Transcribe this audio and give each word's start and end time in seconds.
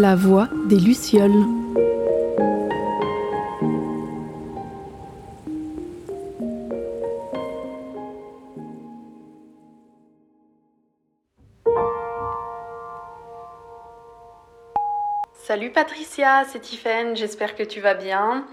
La 0.00 0.16
voix 0.16 0.48
des 0.64 0.78
Lucioles. 0.78 1.30
Salut 15.34 15.68
Patricia, 15.70 16.44
c'est 16.48 16.60
Tiffen, 16.60 17.14
j'espère 17.14 17.54
que 17.54 17.62
tu 17.62 17.82
vas 17.82 17.92
bien. 17.92 18.46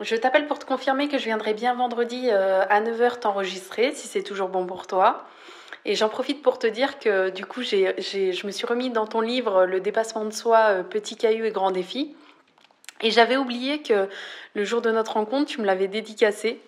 Je 0.00 0.16
t'appelle 0.16 0.46
pour 0.46 0.58
te 0.58 0.64
confirmer 0.64 1.08
que 1.08 1.18
je 1.18 1.24
viendrai 1.24 1.52
bien 1.52 1.74
vendredi 1.74 2.30
euh, 2.30 2.64
à 2.70 2.80
9h 2.80 3.18
t'enregistrer, 3.18 3.92
si 3.92 4.08
c'est 4.08 4.22
toujours 4.22 4.48
bon 4.48 4.64
pour 4.64 4.86
toi. 4.86 5.26
Et 5.86 5.94
j'en 5.94 6.08
profite 6.08 6.42
pour 6.42 6.58
te 6.58 6.66
dire 6.66 6.98
que 6.98 7.30
du 7.30 7.46
coup, 7.46 7.62
j'ai, 7.62 7.94
je 7.98 8.46
me 8.46 8.52
suis 8.52 8.66
remis 8.66 8.90
dans 8.90 9.06
ton 9.06 9.20
livre 9.20 9.64
Le 9.64 9.80
dépassement 9.80 10.24
de 10.24 10.32
soi, 10.32 10.58
euh, 10.70 10.82
petit 10.82 11.16
caillou 11.16 11.44
et 11.44 11.50
grand 11.50 11.70
défi. 11.70 12.14
Et 13.02 13.10
j'avais 13.10 13.36
oublié 13.36 13.82
que 13.82 14.08
le 14.54 14.64
jour 14.64 14.82
de 14.82 14.90
notre 14.90 15.14
rencontre, 15.14 15.46
tu 15.46 15.60
me 15.60 15.66
l'avais 15.66 15.88
dédicacé. 15.88 16.60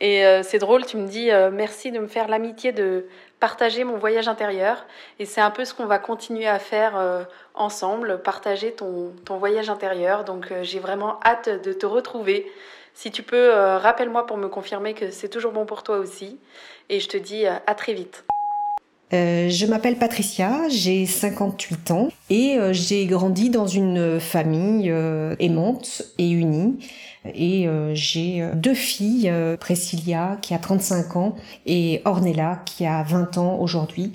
Et 0.00 0.24
euh, 0.24 0.42
c'est 0.42 0.58
drôle, 0.58 0.86
tu 0.86 0.96
me 0.96 1.08
dis 1.08 1.30
merci 1.52 1.90
de 1.90 1.98
me 1.98 2.06
faire 2.06 2.28
l'amitié 2.28 2.72
de 2.72 3.06
partager 3.40 3.84
mon 3.84 3.96
voyage 3.96 4.28
intérieur. 4.28 4.86
Et 5.18 5.24
c'est 5.24 5.40
un 5.40 5.50
peu 5.50 5.64
ce 5.64 5.74
qu'on 5.74 5.86
va 5.86 5.98
continuer 5.98 6.46
à 6.46 6.58
faire 6.58 7.26
ensemble, 7.54 8.20
partager 8.22 8.72
ton, 8.72 9.12
ton 9.24 9.38
voyage 9.38 9.70
intérieur. 9.70 10.24
Donc 10.24 10.52
j'ai 10.62 10.78
vraiment 10.78 11.18
hâte 11.24 11.48
de 11.48 11.72
te 11.72 11.86
retrouver 11.86 12.52
si 12.98 13.12
tu 13.12 13.22
peux, 13.22 13.54
euh, 13.54 13.78
rappelle-moi 13.78 14.26
pour 14.26 14.38
me 14.38 14.48
confirmer 14.48 14.92
que 14.92 15.12
c'est 15.12 15.28
toujours 15.28 15.52
bon 15.52 15.66
pour 15.66 15.84
toi 15.84 15.98
aussi. 15.98 16.36
Et 16.88 16.98
je 16.98 17.08
te 17.08 17.16
dis 17.16 17.46
euh, 17.46 17.52
à 17.68 17.76
très 17.76 17.92
vite. 17.92 18.24
Euh, 19.14 19.48
je 19.48 19.66
m'appelle 19.66 19.96
Patricia, 19.96 20.68
j'ai 20.68 21.06
58 21.06 21.90
ans 21.92 22.08
et 22.30 22.58
j'ai 22.72 23.06
grandi 23.06 23.50
dans 23.50 23.66
une 23.66 24.20
famille 24.20 24.92
aimante 25.38 26.02
et 26.18 26.30
unie. 26.30 26.78
Et 27.34 27.66
j'ai 27.94 28.48
deux 28.54 28.74
filles, 28.74 29.32
Priscilla 29.60 30.38
qui 30.40 30.54
a 30.54 30.58
35 30.58 31.16
ans 31.16 31.36
et 31.66 32.00
Ornella 32.04 32.62
qui 32.64 32.86
a 32.86 33.02
20 33.02 33.38
ans 33.38 33.58
aujourd'hui. 33.60 34.12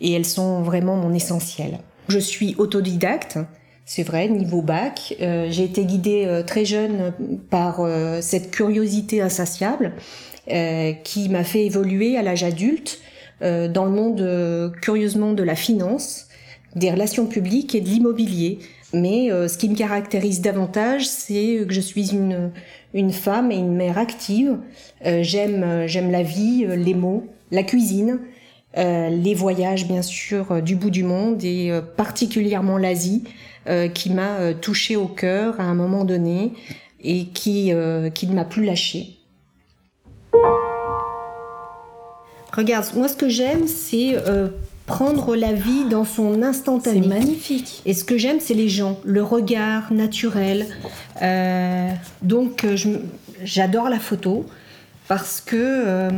Et 0.00 0.12
elles 0.12 0.24
sont 0.24 0.62
vraiment 0.62 0.96
mon 0.96 1.12
essentiel. 1.12 1.78
Je 2.08 2.18
suis 2.18 2.54
autodidacte, 2.58 3.38
c'est 3.84 4.02
vrai, 4.02 4.28
niveau 4.28 4.62
bac, 4.62 5.14
euh, 5.20 5.46
j'ai 5.48 5.62
été 5.62 5.84
guidée 5.84 6.24
euh, 6.26 6.42
très 6.42 6.64
jeune 6.64 7.12
par 7.50 7.80
euh, 7.80 8.20
cette 8.20 8.50
curiosité 8.50 9.22
insatiable 9.22 9.94
qui 11.02 11.28
m'a 11.28 11.42
fait 11.42 11.66
évoluer 11.66 12.16
à 12.16 12.22
l'âge 12.22 12.44
adulte 12.44 13.00
dans 13.40 13.84
le 13.84 13.90
monde 13.90 14.72
curieusement 14.80 15.32
de 15.32 15.42
la 15.42 15.54
finance, 15.54 16.28
des 16.74 16.90
relations 16.90 17.26
publiques 17.26 17.74
et 17.74 17.80
de 17.80 17.88
l'immobilier. 17.88 18.58
Mais 18.94 19.28
ce 19.28 19.58
qui 19.58 19.68
me 19.68 19.76
caractérise 19.76 20.40
davantage, 20.40 21.06
c'est 21.06 21.64
que 21.66 21.74
je 21.74 21.80
suis 21.80 22.12
une, 22.12 22.50
une 22.94 23.12
femme 23.12 23.52
et 23.52 23.56
une 23.56 23.74
mère 23.74 23.98
active. 23.98 24.56
j'aime 25.04 25.86
j'aime 25.86 26.10
la 26.10 26.22
vie, 26.22 26.66
les 26.66 26.94
mots, 26.94 27.26
la 27.50 27.62
cuisine, 27.62 28.20
les 28.74 29.34
voyages 29.34 29.86
bien 29.86 30.02
sûr 30.02 30.62
du 30.62 30.74
bout 30.76 30.90
du 30.90 31.02
monde 31.02 31.44
et 31.44 31.70
particulièrement 31.96 32.78
l'Asie. 32.78 33.24
Euh, 33.68 33.88
qui 33.88 34.10
m'a 34.10 34.38
euh, 34.38 34.54
touché 34.54 34.94
au 34.94 35.08
cœur 35.08 35.58
à 35.58 35.64
un 35.64 35.74
moment 35.74 36.04
donné 36.04 36.52
et 37.00 37.24
qui, 37.26 37.72
euh, 37.72 38.10
qui 38.10 38.28
ne 38.28 38.34
m'a 38.34 38.44
plus 38.44 38.64
lâché. 38.64 39.18
Regarde, 42.56 42.86
moi 42.94 43.08
ce 43.08 43.16
que 43.16 43.28
j'aime, 43.28 43.66
c'est 43.66 44.16
prendre 44.86 45.36
la 45.36 45.52
vie 45.52 45.84
dans 45.90 46.04
son 46.04 46.42
instantané. 46.42 47.02
C'est 47.02 47.08
magnifique. 47.08 47.82
Et 47.84 47.92
ce 47.92 48.04
que 48.04 48.16
j'aime, 48.16 48.38
c'est 48.40 48.54
les 48.54 48.68
gens, 48.68 48.98
le 49.04 49.22
regard 49.22 49.92
naturel. 49.92 50.66
donc, 52.22 52.66
j'adore 53.44 53.88
la 53.88 53.98
photo 53.98 54.46
parce 55.08 55.40
que 55.40 56.10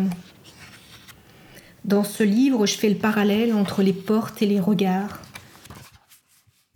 dans 1.89 2.05
ce 2.05 2.23
livre, 2.23 2.67
je 2.67 2.77
fais 2.77 2.91
le 2.91 2.97
parallèle 2.97 3.55
entre 3.55 3.83
les 3.83 3.95
portes 3.95 4.43
et 4.43 4.47
les 4.47 4.61
regards. 4.61 5.21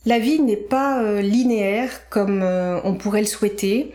La 0.06 0.18
vie 0.18 0.40
n'est 0.40 0.56
pas 0.56 1.02
euh, 1.02 1.20
linéaire 1.20 2.08
comme 2.08 2.42
euh, 2.42 2.80
on 2.82 2.94
pourrait 2.94 3.20
le 3.20 3.26
souhaiter. 3.26 3.92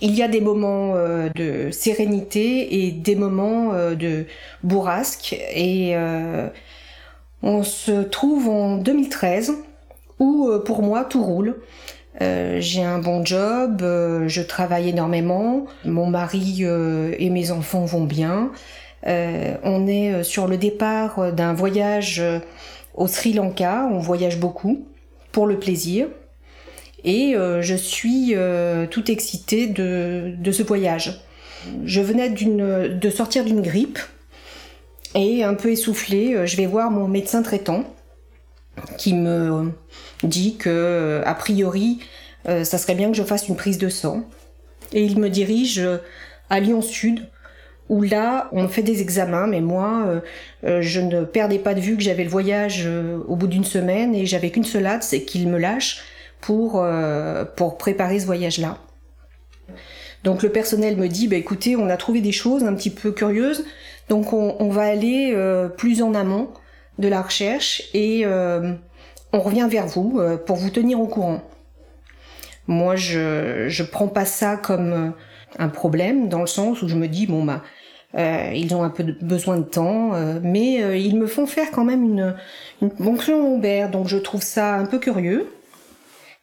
Il 0.00 0.14
y 0.14 0.22
a 0.22 0.28
des 0.28 0.40
moments 0.40 0.94
euh, 0.94 1.28
de 1.34 1.70
sérénité 1.70 2.86
et 2.86 2.90
des 2.90 3.16
moments 3.16 3.72
de 3.74 4.26
bourrasque. 4.62 5.36
Et 5.54 5.94
on 7.42 7.62
se 7.62 8.02
trouve 8.02 8.48
en 8.48 8.76
2013 8.76 9.54
où 10.18 10.50
pour 10.64 10.82
moi 10.82 11.04
tout 11.04 11.22
roule. 11.22 11.56
j'ai 12.20 12.82
un 12.82 12.98
bon 12.98 13.24
job, 13.24 13.80
je 13.80 14.42
travaille 14.42 14.90
énormément, 14.90 15.66
mon 15.84 16.06
mari 16.06 16.64
et 16.64 17.30
mes 17.30 17.50
enfants 17.50 17.84
vont 17.84 18.04
bien. 18.04 18.50
on 19.06 19.86
est 19.86 20.22
sur 20.22 20.46
le 20.46 20.56
départ 20.56 21.32
d'un 21.32 21.54
voyage 21.54 22.22
au 22.94 23.06
Sri 23.06 23.32
Lanka, 23.32 23.88
on 23.90 23.98
voyage 23.98 24.38
beaucoup 24.38 24.86
pour 25.32 25.46
le 25.46 25.58
plaisir. 25.58 26.08
Et 27.04 27.34
euh, 27.34 27.62
je 27.62 27.74
suis 27.74 28.34
euh, 28.34 28.86
tout 28.86 29.10
excitée 29.10 29.66
de, 29.66 30.50
ce 30.50 30.62
voyage. 30.62 31.22
Je 31.84 32.00
venais 32.00 32.30
de 32.30 33.10
sortir 33.10 33.44
d'une 33.44 33.62
grippe 33.62 33.98
et 35.14 35.42
un 35.42 35.54
peu 35.54 35.70
essoufflée, 35.72 36.34
euh, 36.34 36.46
je 36.46 36.56
vais 36.56 36.66
voir 36.66 36.90
mon 36.90 37.08
médecin 37.08 37.42
traitant 37.42 37.84
qui 38.96 39.12
me 39.12 39.72
dit 40.22 40.56
que 40.56 41.20
a 41.26 41.34
priori 41.34 41.98
ça 42.46 42.78
serait 42.78 42.94
bien 42.94 43.10
que 43.10 43.16
je 43.16 43.22
fasse 43.22 43.48
une 43.48 43.56
prise 43.56 43.76
de 43.76 43.90
sang 43.90 44.24
et 44.94 45.04
il 45.04 45.18
me 45.18 45.28
dirige 45.28 45.86
à 46.48 46.60
Lyon 46.60 46.80
Sud 46.80 47.28
où 47.90 48.02
là, 48.02 48.48
on 48.52 48.68
fait 48.68 48.82
des 48.82 49.02
examens, 49.02 49.46
mais 49.48 49.60
moi, 49.60 50.22
je 50.62 51.00
ne 51.00 51.24
perdais 51.24 51.58
pas 51.58 51.74
de 51.74 51.80
vue 51.80 51.96
que 51.96 52.02
j'avais 52.02 52.24
le 52.24 52.30
voyage 52.30 52.88
au 53.28 53.36
bout 53.36 53.48
d'une 53.48 53.64
semaine 53.64 54.14
et 54.14 54.24
j'avais 54.24 54.48
qu'une 54.48 54.64
seule 54.64 54.86
hâte, 54.86 55.02
c'est 55.02 55.24
qu'il 55.24 55.48
me 55.48 55.58
lâche 55.58 56.02
pour, 56.40 56.84
pour 57.56 57.78
préparer 57.78 58.20
ce 58.20 58.26
voyage-là. 58.26 58.78
Donc 60.24 60.42
le 60.42 60.50
personnel 60.50 60.96
me 60.96 61.08
dit, 61.08 61.28
bah, 61.28 61.36
écoutez, 61.36 61.76
on 61.76 61.88
a 61.88 61.96
trouvé 61.96 62.20
des 62.20 62.32
choses 62.32 62.64
un 62.64 62.74
petit 62.74 62.90
peu 62.90 63.12
curieuses, 63.12 63.64
donc 64.08 64.32
on, 64.32 64.68
va 64.68 64.82
aller 64.82 65.34
plus 65.76 66.02
en 66.02 66.14
amont 66.14 66.50
de 66.98 67.08
la 67.08 67.22
recherche 67.22 67.82
et 67.94 68.26
on 68.26 69.40
revient 69.40 69.68
vers 69.70 69.86
vous 69.86 70.20
pour 70.46 70.56
vous 70.56 70.70
tenir 70.70 71.00
au 71.00 71.06
courant. 71.06 71.42
Moi, 72.66 72.96
je 72.96 73.66
je 73.68 73.82
prends 73.82 74.08
pas 74.08 74.24
ça 74.24 74.56
comme 74.56 75.14
un 75.58 75.68
problème 75.68 76.28
dans 76.28 76.40
le 76.40 76.46
sens 76.46 76.82
où 76.82 76.88
je 76.88 76.96
me 76.96 77.08
dis 77.08 77.26
bon 77.26 77.44
bah 77.44 77.62
euh, 78.16 78.50
ils 78.54 78.74
ont 78.74 78.82
un 78.82 78.90
peu 78.90 79.04
besoin 79.20 79.58
de 79.58 79.64
temps, 79.64 80.14
euh, 80.14 80.40
mais 80.42 80.82
euh, 80.82 80.96
ils 80.96 81.16
me 81.16 81.26
font 81.26 81.46
faire 81.46 81.70
quand 81.70 81.84
même 81.84 82.02
une, 82.02 82.34
une 82.82 82.90
fonction 82.90 83.40
lombaire, 83.40 83.88
donc 83.88 84.08
je 84.08 84.16
trouve 84.16 84.42
ça 84.42 84.74
un 84.74 84.84
peu 84.84 84.98
curieux. 84.98 85.46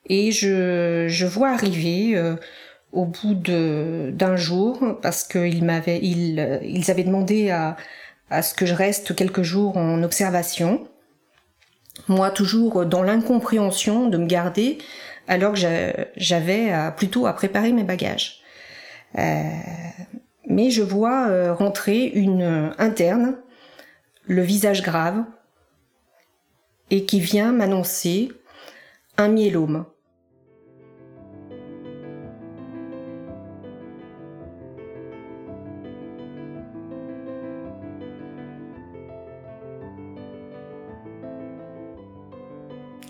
Et 0.08 0.32
je, 0.32 1.06
je 1.08 1.26
vois 1.26 1.50
arriver 1.50 2.20
au 2.92 3.06
bout 3.06 3.34
d'un 3.34 4.36
jour, 4.36 4.98
parce 5.02 5.24
qu'ils 5.24 5.64
m'avaient 5.64 6.00
ils, 6.02 6.60
ils 6.64 6.90
avaient 6.90 7.04
demandé 7.04 7.50
à, 7.50 7.76
à 8.30 8.42
ce 8.42 8.54
que 8.54 8.66
je 8.66 8.74
reste 8.74 9.16
quelques 9.16 9.44
jours 9.44 9.78
en 9.78 10.02
observation. 10.04 10.88
Moi, 12.08 12.32
toujours 12.32 12.86
dans 12.86 13.04
l'incompréhension 13.04 14.08
de 14.08 14.18
me 14.18 14.28
garder, 14.28 14.78
alors 15.28 15.54
que 15.54 15.60
j'avais 16.16 16.72
plutôt 16.96 17.26
à 17.28 17.34
préparer 17.34 17.74
mes 17.74 17.84
bagages. 17.84 18.42
Euh, 19.18 19.42
mais 20.48 20.70
je 20.70 20.82
vois 20.82 21.28
euh, 21.28 21.54
rentrer 21.54 22.06
une 22.06 22.42
euh, 22.42 22.70
interne, 22.78 23.38
le 24.26 24.42
visage 24.42 24.82
grave, 24.82 25.24
et 26.92 27.06
qui 27.06 27.20
vient 27.20 27.52
m'annoncer 27.52 28.32
un 29.18 29.30
myélome. 29.30 29.86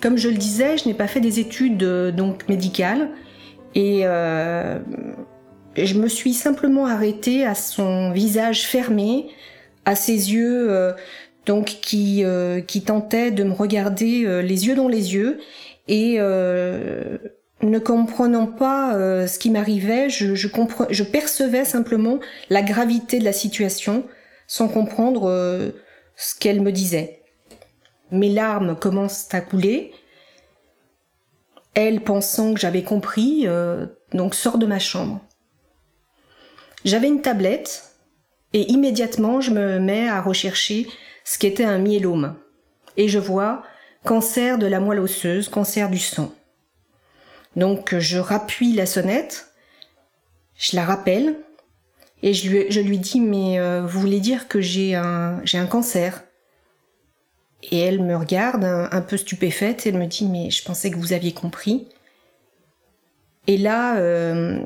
Comme 0.02 0.18
je 0.18 0.30
le 0.30 0.38
disais, 0.38 0.78
je 0.78 0.88
n'ai 0.88 0.94
pas 0.94 1.08
fait 1.08 1.20
des 1.20 1.40
études 1.40 1.84
donc 2.16 2.48
médicales 2.48 3.10
et 3.76 4.06
je 5.78 5.94
me 5.94 6.08
suis 6.08 6.34
simplement 6.34 6.86
arrêtée 6.86 7.46
à 7.46 7.56
son 7.56 8.12
visage 8.12 8.66
fermé, 8.66 9.28
à 9.86 9.96
ses 9.96 10.34
yeux 10.34 10.72
euh, 10.72 10.94
donc 11.46 11.78
qui 11.82 12.24
euh, 12.24 12.62
tentaient 12.86 13.32
de 13.32 13.44
me 13.44 13.54
regarder 13.54 14.26
euh, 14.26 14.42
les 14.42 14.68
yeux 14.68 14.76
dans 14.76 14.88
les 14.88 15.14
yeux 15.14 15.40
et 15.88 16.18
ne 16.20 17.80
comprenant 17.80 18.46
pas 18.46 18.92
ce 19.26 19.40
qui 19.40 19.50
m'arrivait, 19.50 20.10
je 20.10 21.04
percevais 21.04 21.64
simplement 21.64 22.20
la 22.50 22.62
gravité 22.62 23.20
de 23.20 23.24
la 23.24 23.32
situation 23.32 24.04
sans 24.48 24.68
comprendre 24.68 25.32
ce 26.18 26.36
qu'elle 26.38 26.60
me 26.60 26.74
disait. 26.74 27.17
Mes 28.12 28.30
larmes 28.30 28.78
commencent 28.78 29.34
à 29.34 29.42
couler. 29.42 29.94
elle 31.74 32.02
pensant 32.02 32.54
que 32.54 32.60
j'avais 32.60 32.84
compris, 32.84 33.48
donc 34.14 34.34
sort 34.34 34.58
de 34.58 34.66
ma 34.66 34.80
chambre. 34.80 35.22
J'avais 36.86 37.08
une 37.08 37.22
tablette 37.22 37.92
et 38.54 38.72
immédiatement 38.72 39.42
je 39.42 39.52
me 39.52 39.80
mets 39.80 40.08
à 40.08 40.22
rechercher 40.22 40.88
ce 41.24 41.38
qu'était 41.38 41.66
un 41.66 41.78
myélome. 41.80 42.36
Et 42.96 43.10
je 43.10 43.20
vois 43.20 43.64
cancer 44.06 44.58
de 44.58 44.66
la 44.66 44.80
moelle 44.80 45.00
osseuse, 45.00 45.50
cancer 45.50 45.90
du 45.90 46.00
sang. 46.00 46.34
Donc 47.56 47.98
je 47.98 48.18
rappuie 48.20 48.74
la 48.74 48.86
sonnette, 48.86 49.52
je 50.56 50.76
la 50.76 50.86
rappelle 50.86 51.36
et 52.24 52.34
je 52.34 52.50
lui, 52.50 52.66
je 52.72 52.80
lui 52.80 53.00
dis 53.00 53.20
mais 53.20 53.60
euh, 53.60 53.86
vous 53.86 54.00
voulez 54.00 54.20
dire 54.20 54.48
que 54.48 54.62
j'ai 54.62 54.96
un, 54.96 55.42
j'ai 55.44 55.58
un 55.58 55.68
cancer? 55.68 56.24
Et 57.64 57.80
elle 57.80 58.04
me 58.04 58.16
regarde 58.16 58.64
un, 58.64 59.02
peu 59.02 59.18
stupéfaite 59.18 59.88
elle 59.88 59.98
me 59.98 60.06
dit 60.06 60.26
mais 60.26 60.52
je 60.52 60.64
pensais 60.64 60.92
que 60.92 60.98
vous 60.98 61.14
aviez 61.14 61.34
compris. 61.34 61.88
Et 63.48 63.58
là, 63.58 63.98
euh, 63.98 64.60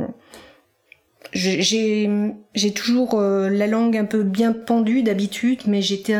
j'ai 1.33 2.73
toujours 2.75 3.19
euh, 3.19 3.47
la 3.47 3.67
langue 3.67 3.95
un 3.95 4.05
peu 4.05 4.23
bien 4.23 4.53
pendue 4.53 5.03
d'habitude, 5.03 5.61
mais 5.67 5.81
j'étais 5.81 6.15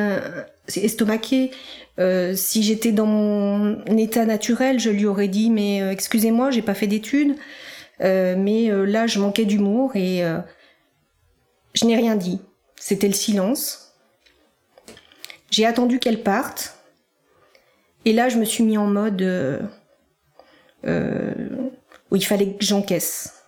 estomaquée. 0.76 1.52
Euh, 2.00 2.34
si 2.36 2.64
j'étais 2.64 2.92
dans 2.92 3.08
mon 3.08 3.84
état 3.98 4.26
naturel, 4.26 4.80
je 4.80 4.90
lui 4.90 5.06
aurais 5.06 5.28
dit 5.28 5.50
mais 5.50 5.80
excusez-moi, 5.92 6.52
j'ai 6.52 6.62
pas 6.62 6.76
fait 6.76 6.88
d'études, 6.88 7.36
mais 8.00 8.70
là 8.70 9.08
je 9.08 9.20
manquais 9.20 9.46
d'humour 9.46 9.96
et 9.96 10.24
je 11.74 11.86
n'ai 11.86 11.96
rien 11.96 12.16
dit. 12.16 12.40
C'était 12.78 13.08
le 13.08 13.14
silence. 13.14 13.91
J'ai 15.52 15.66
attendu 15.66 16.00
qu'elle 16.00 16.24
parte 16.24 16.76
et 18.06 18.14
là 18.14 18.30
je 18.30 18.38
me 18.38 18.46
suis 18.46 18.64
mis 18.64 18.78
en 18.78 18.88
mode 18.88 19.22
où 20.84 22.16
il 22.16 22.26
fallait 22.26 22.54
que 22.54 22.66
j'encaisse 22.66 23.42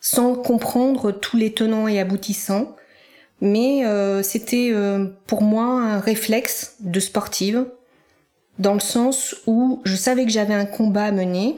sans 0.00 0.34
comprendre 0.34 1.12
tous 1.12 1.36
les 1.36 1.52
tenants 1.52 1.86
et 1.86 2.00
aboutissants. 2.00 2.74
Mais 3.40 3.86
euh, 3.86 4.22
c'était 4.22 4.70
euh, 4.72 5.06
pour 5.26 5.42
moi 5.42 5.64
un 5.64 6.00
réflexe 6.00 6.76
de 6.80 7.00
sportive, 7.00 7.66
dans 8.58 8.74
le 8.74 8.80
sens 8.80 9.36
où 9.46 9.80
je 9.84 9.96
savais 9.96 10.24
que 10.24 10.30
j'avais 10.30 10.54
un 10.54 10.66
combat 10.66 11.04
à 11.04 11.12
mener. 11.12 11.56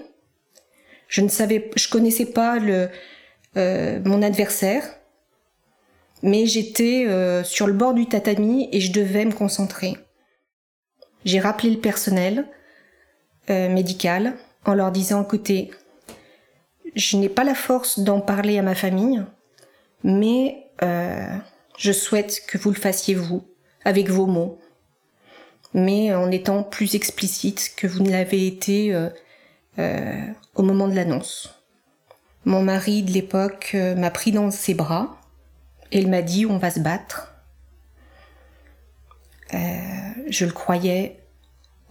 Je 1.08 1.20
ne 1.20 1.28
savais, 1.28 1.70
je 1.74 1.88
connaissais 1.88 2.26
pas 2.26 2.58
le, 2.58 2.88
euh, 3.56 4.00
mon 4.04 4.22
adversaire, 4.22 4.84
mais 6.22 6.46
j'étais 6.46 7.06
sur 7.44 7.66
le 7.66 7.72
bord 7.72 7.94
du 7.94 8.06
tatami 8.06 8.68
et 8.72 8.80
je 8.80 8.92
devais 8.92 9.24
me 9.24 9.32
concentrer. 9.32 9.96
J'ai 11.24 11.40
rappelé 11.40 11.70
le 11.70 11.78
personnel 11.78 12.46
médical 13.48 14.34
en 14.64 14.74
leur 14.74 14.92
disant 14.92 15.22
écoutez, 15.22 15.70
je 16.94 17.16
n'ai 17.16 17.28
pas 17.28 17.44
la 17.44 17.54
force 17.54 18.00
d'en 18.00 18.20
parler 18.20 18.58
à 18.58 18.62
ma 18.62 18.74
famille, 18.74 19.22
mais 20.04 20.66
euh, 20.82 21.36
je 21.78 21.92
souhaite 21.92 22.42
que 22.46 22.58
vous 22.58 22.70
le 22.70 22.76
fassiez 22.76 23.14
vous, 23.14 23.44
avec 23.84 24.08
vos 24.10 24.26
mots, 24.26 24.58
mais 25.74 26.14
en 26.14 26.30
étant 26.30 26.62
plus 26.62 26.94
explicite 26.94 27.72
que 27.76 27.86
vous 27.86 28.02
ne 28.02 28.10
l'avez 28.10 28.46
été 28.46 28.94
euh, 28.94 29.08
euh, 29.78 30.26
au 30.54 30.62
moment 30.62 30.88
de 30.88 30.94
l'annonce. 30.94 31.58
Mon 32.44 32.62
mari 32.62 33.02
de 33.02 33.12
l'époque 33.12 33.76
m'a 33.96 34.10
pris 34.10 34.32
dans 34.32 34.50
ses 34.50 34.74
bras 34.74 35.16
et 35.92 36.00
il 36.00 36.08
m'a 36.08 36.22
dit 36.22 36.46
on 36.46 36.58
va 36.58 36.70
se 36.70 36.80
battre. 36.80 37.32
je 39.52 40.44
le 40.46 40.52
croyais 40.52 41.20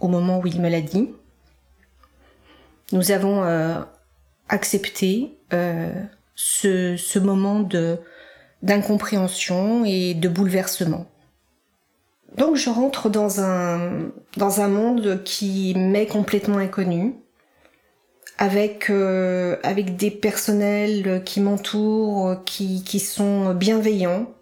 au 0.00 0.08
moment 0.08 0.40
où 0.40 0.46
il 0.46 0.60
me 0.60 0.68
l'a 0.68 0.80
dit. 0.80 1.10
Nous 2.92 3.12
avons 3.12 3.42
accepter 4.52 5.38
euh, 5.52 5.90
ce, 6.34 7.18
moment 7.18 7.60
de 7.60 7.98
d'incompréhension 8.62 9.84
et 9.84 10.14
de 10.14 10.28
bouleversement. 10.28 11.06
Donc 12.36 12.54
je 12.54 12.70
rentre 12.70 13.10
dans 13.10 13.40
un 13.40 14.68
monde 14.68 15.22
qui 15.24 15.74
m'est 15.76 16.06
complètement 16.06 16.58
inconnu, 16.58 17.16
avec 18.38 18.90
euh, 18.90 19.56
avec 19.62 19.96
des 19.96 20.10
personnels 20.10 21.22
qui 21.24 21.40
m'entourent, 21.40 22.42
qui 22.44 22.84
qui 22.84 23.00
sont 23.00 23.54
bienveillants, 23.54 24.32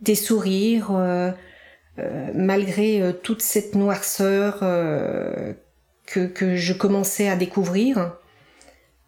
des 0.00 0.14
sourires 0.14 0.90
euh, 0.92 1.30
euh 1.98 2.30
malgré 2.34 3.02
euh, 3.02 3.12
toute 3.12 3.42
cette 3.42 3.74
noirceur 3.74 4.60
que 6.06 6.26
que 6.26 6.56
je 6.56 6.72
commençais 6.72 7.28
à 7.28 7.36
découvrir. 7.36 8.12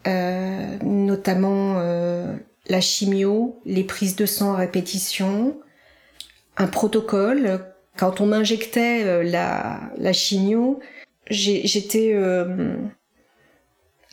Euh, 0.06 0.78
notamment 0.82 1.78
euh, 1.78 2.34
la 2.68 2.80
chimio, 2.80 3.60
les 3.66 3.84
prises 3.84 4.16
de 4.16 4.24
sang 4.24 4.54
à 4.54 4.56
répétition, 4.56 5.58
un 6.56 6.66
protocole. 6.66 7.60
Quand 7.98 8.20
on 8.22 8.26
m'injectait 8.26 9.04
euh, 9.04 9.22
la, 9.22 9.80
la 9.98 10.12
chimio, 10.14 10.80
j'étais 11.28 12.14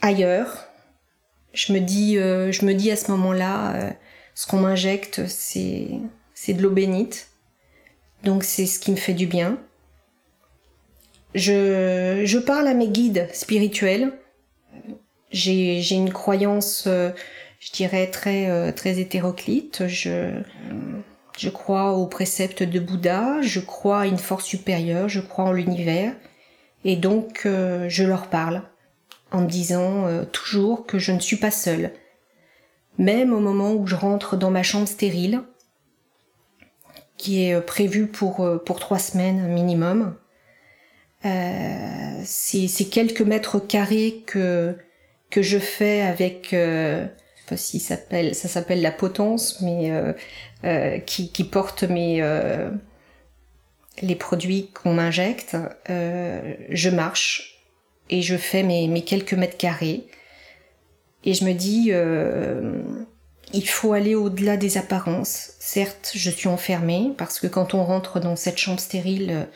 ailleurs. 0.02 0.68
Je 1.54 1.74
me 1.74 1.80
dis, 1.80 2.16
je 2.16 2.66
me 2.66 2.74
dis 2.74 2.92
à 2.92 2.96
ce 2.96 3.10
moment-là, 3.12 3.94
ce 4.36 4.46
qu'on 4.46 4.60
m'injecte, 4.60 5.26
c'est 5.28 6.00
de 6.48 6.62
l'eau 6.62 6.70
bénite. 6.70 7.30
Donc 8.24 8.44
c'est 8.44 8.66
ce 8.66 8.80
qui 8.80 8.92
me 8.92 8.98
fait 8.98 9.14
du 9.14 9.26
bien. 9.26 9.58
Je, 11.34 12.24
je 12.26 12.38
parle 12.38 12.68
à 12.68 12.74
mes 12.74 12.90
guides 12.90 13.28
spirituels 13.34 14.14
j'ai 15.32 15.96
une 15.96 16.12
croyance, 16.12 16.86
euh, 16.88 17.12
je 17.60 17.72
dirais, 17.72 18.08
très, 18.08 18.50
euh, 18.50 18.72
très 18.72 19.00
hétéroclite. 19.00 19.88
Je, 19.88 20.42
je 21.38 21.50
crois 21.50 21.94
aux 21.94 22.08
préceptes 22.08 22.64
de 22.64 22.80
Bouddha, 22.80 23.42
je 23.42 23.60
crois 23.60 24.02
à 24.02 24.06
une 24.08 24.18
force 24.18 24.46
supérieure, 24.46 25.10
je 25.10 25.20
crois 25.20 25.46
en 25.46 25.52
l'univers. 25.52 26.14
Et 26.86 26.96
donc, 26.96 27.42
euh, 27.46 27.88
je 27.90 28.04
leur 28.04 28.28
parle 28.28 28.64
en 29.32 29.42
me 29.42 29.48
disant 29.48 30.26
toujours 30.32 30.86
que 30.86 31.00
je 31.00 31.12
ne 31.12 31.20
suis 31.20 31.38
pas 31.38 31.52
seule. 31.52 31.92
Même 32.98 33.34
au 33.34 33.40
moment 33.40 33.74
où 33.74 33.86
je 33.86 33.96
rentre 33.96 34.38
dans 34.38 34.52
ma 34.52 34.64
chambre 34.64 34.88
stérile, 34.88 35.42
qui 37.18 37.44
est 37.44 37.60
prévue 37.62 38.08
pour, 38.08 38.48
pour 38.66 38.80
trois 38.80 39.00
semaines 39.00 39.48
minimum, 39.48 40.16
euh, 41.26 42.22
c'est 42.24 42.90
quelques 42.90 43.22
mètres 43.22 43.60
carrés 43.60 44.24
que 44.26 44.76
je 45.36 45.60
fais 45.60 46.02
avec, 46.02 46.54
euh, 46.54 47.06
si 47.56 47.80
s'appelle, 47.80 48.36
ça 48.36 48.48
s'appelle 48.48 48.82
la 48.82 48.92
potence, 48.92 49.62
mais 49.62 49.92
euh, 49.92 50.14
euh, 50.64 51.00
qui, 51.00 51.44
porte 51.44 51.84
mes 51.84 52.22
euh, 52.22 52.70
les 54.02 54.16
produits 54.16 54.72
qu'on 54.72 54.94
m'injecte, 54.94 55.58
euh, 55.90 56.56
je 56.70 56.90
marche 56.90 57.57
et 58.10 58.22
je 58.22 58.36
fais 58.36 58.64
mes, 58.64 59.04
quelques 59.04 59.34
mètres 59.34 59.58
carrés 59.58 60.08
et 61.24 61.34
je 61.34 61.46
me 61.46 61.54
dis 61.54 61.92
il 63.54 63.68
faut 63.68 63.94
aller 63.94 64.16
au-delà 64.16 64.58
des 64.58 64.78
apparences. 64.78 65.54
Certes, 65.60 66.12
je 66.16 66.30
suis 66.30 66.48
enfermée 66.48 67.12
parce 67.18 67.40
que 67.40 67.48
quand 67.48 67.74
on 67.74 67.84
rentre 67.84 68.20
dans 68.20 68.36
cette 68.36 68.58
chambre 68.58 68.80
stérile, 68.80 69.48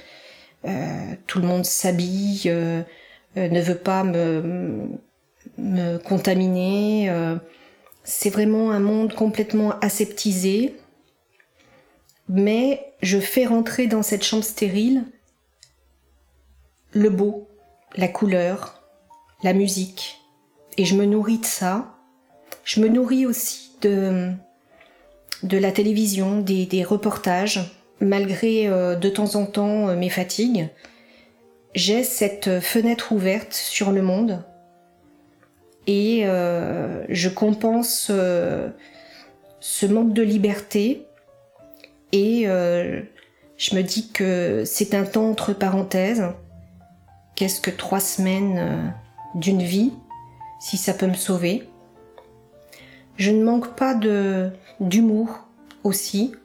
tout 1.27 1.39
le 1.39 1.47
monde 1.47 1.65
s'habille, 1.65 2.51
ne 3.35 3.61
veut 3.61 3.77
pas 3.77 4.03
me 4.03 4.97
contaminer. 5.97 7.09
Euh, 7.09 7.35
c'est 8.03 8.29
vraiment 8.29 8.71
un 8.71 8.79
monde 8.79 9.13
complètement 9.13 9.77
aseptisé. 9.79 10.75
Mais 12.29 12.93
je 13.01 13.19
fais 13.19 13.45
rentrer 13.45 13.87
dans 13.87 14.03
cette 14.03 14.23
chambre 14.23 14.43
stérile 14.43 15.05
le 16.93 17.09
beau, 17.09 17.47
la 17.95 18.07
couleur, 18.07 18.81
la 19.43 19.53
musique. 19.53 20.21
Et 20.77 20.85
je 20.85 20.95
me 20.95 21.05
nourris 21.05 21.39
de 21.39 21.45
ça. 21.45 21.95
Je 22.63 22.79
me 22.79 22.87
nourris 22.87 23.25
aussi 23.25 23.71
de, 23.81 24.31
de 25.43 25.57
la 25.57 25.71
télévision, 25.71 26.39
des, 26.39 26.65
des 26.65 26.83
reportages, 26.83 27.75
malgré 27.99 28.67
euh, 28.67 28.95
de 28.95 29.09
temps 29.09 29.35
en 29.35 29.45
temps 29.45 29.89
euh, 29.89 29.95
mes 29.95 30.09
fatigues. 30.09 30.69
J'ai 31.73 32.03
cette 32.03 32.59
fenêtre 32.59 33.13
ouverte 33.13 33.53
sur 33.53 33.91
le 33.91 34.01
monde 34.01 34.43
et 35.87 36.23
euh, 36.25 37.05
je 37.07 37.29
compense 37.29 38.11
ce 39.61 39.85
manque 39.85 40.13
de 40.13 40.21
liberté 40.21 41.05
et 42.11 42.43
je 42.43 43.75
me 43.75 43.81
dis 43.83 44.11
que 44.11 44.63
c'est 44.65 44.93
un 44.95 45.05
temps 45.05 45.29
entre 45.29 45.53
parenthèses. 45.53 46.25
Qu'est-ce 47.41 47.59
que 47.59 47.71
trois 47.71 47.99
semaines 47.99 48.93
d'une 49.33 49.63
vie, 49.63 49.93
si 50.59 50.77
ça 50.77 50.93
peut 50.93 51.07
me 51.07 51.15
sauver 51.15 51.67
Je 53.17 53.31
ne 53.31 53.43
manque 53.43 53.75
pas 53.75 53.95
de 53.95 54.51
d'humour 54.79 55.47
aussi, 55.83 56.35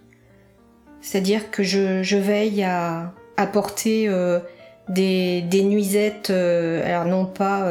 c'est-à-dire 1.03 1.51
que 1.51 1.63
je, 1.63 2.17
veille 2.17 2.63
à 2.63 3.13
apporter 3.37 4.11
des, 4.89 5.43
des 5.43 5.65
nuisettes, 5.65 6.31
alors 6.31 7.05
non 7.05 7.27
pas 7.27 7.71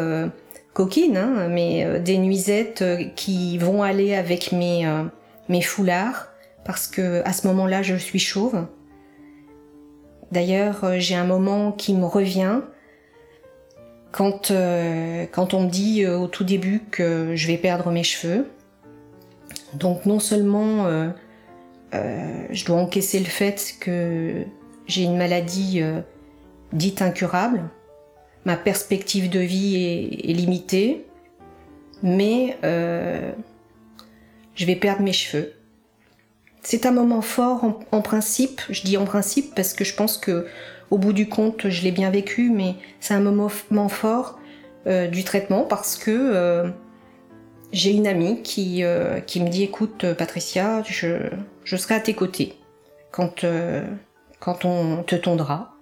coquines, 0.73 1.17
hein, 1.17 1.47
mais 1.49 1.99
des 2.01 2.19
nuisettes 2.19 2.83
qui 3.15 3.57
vont 3.57 3.81
aller 3.81 4.13
avec 4.13 4.51
mes, 4.51 4.87
mes 5.49 5.61
foulards, 5.63 6.27
parce 6.63 6.85
que 6.85 7.23
à 7.25 7.33
ce 7.33 7.47
moment-là, 7.47 7.81
je 7.81 7.95
suis 7.95 8.19
chauve. 8.19 8.67
D'ailleurs, 10.31 10.99
j'ai 10.99 11.15
un 11.15 11.25
moment 11.25 11.71
qui 11.71 11.95
me 11.95 12.05
revient 12.05 12.61
quand, 14.15 14.51
quand 15.31 15.53
on 15.53 15.63
me 15.63 15.69
dit 15.69 16.07
au 16.07 16.27
tout 16.27 16.43
début 16.43 16.83
que 16.91 17.35
je 17.35 17.47
vais 17.47 17.57
perdre 17.57 17.91
mes 17.91 18.03
cheveux. 18.03 18.47
Donc 19.73 20.05
non 20.05 20.19
seulement 20.19 21.11
euh, 21.95 22.45
je 22.49 22.65
dois 22.65 22.77
encaisser 22.77 23.19
le 23.19 23.25
fait 23.25 23.75
que 23.79 24.43
j'ai 24.87 25.03
une 25.03 25.17
maladie 25.17 25.81
euh, 25.81 26.01
dite 26.73 27.01
incurable, 27.01 27.63
ma 28.43 28.57
perspective 28.57 29.29
de 29.29 29.39
vie 29.39 29.75
est, 30.23 30.33
limitée, 30.33 31.05
mais 32.03 32.57
euh, 32.63 33.31
je 34.55 34.65
vais 34.65 34.75
perdre 34.75 35.03
mes 35.03 35.13
cheveux. 35.13 35.53
C'est 36.61 36.85
un 36.85 36.91
moment 36.91 37.21
fort 37.21 37.79
en, 37.91 38.01
principe, 38.01 38.61
je 38.69 38.81
dis 38.81 38.97
en 38.97 39.05
principe 39.05 39.53
parce 39.55 39.73
que 39.73 39.83
je 39.83 39.93
pense 39.93 40.17
que 40.17 40.47
au 40.91 40.97
bout 40.97 41.13
du 41.13 41.27
compte 41.27 41.69
je 41.69 41.83
l'ai 41.83 41.91
bien 41.91 42.09
vécu, 42.09 42.49
mais 42.49 42.75
c'est 42.99 43.13
un 43.13 43.19
moment 43.19 43.89
fort 43.89 44.39
du 44.85 45.23
traitement 45.23 45.63
parce 45.63 45.97
que 45.97 46.71
j'ai 47.75 47.91
une 47.91 48.07
amie 48.07 48.41
qui, 48.41 48.83
euh, 48.83 49.19
qui 49.19 49.41
me 49.41 49.49
dit 49.49 49.63
écoute 49.63 50.13
Patricia, 50.13 50.81
je, 50.83 51.29
je 51.65 51.75
serai 51.75 51.95
à 51.95 51.99
tes 51.99 52.13
côtés 52.13 52.55
quand, 53.11 53.43
euh, 53.43 53.85
quand 54.39 54.63
on 54.63 55.03
te 55.03 55.15
tondra. 55.15 55.75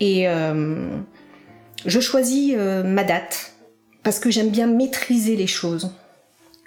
Et 0.00 0.28
euh, 0.28 0.88
je 1.86 2.00
choisis 2.00 2.56
ma 2.56 3.04
date 3.04 3.54
parce 4.02 4.18
que 4.18 4.30
j'aime 4.30 4.50
bien 4.50 4.66
maîtriser 4.66 5.36
les 5.36 5.46
choses. 5.46 5.92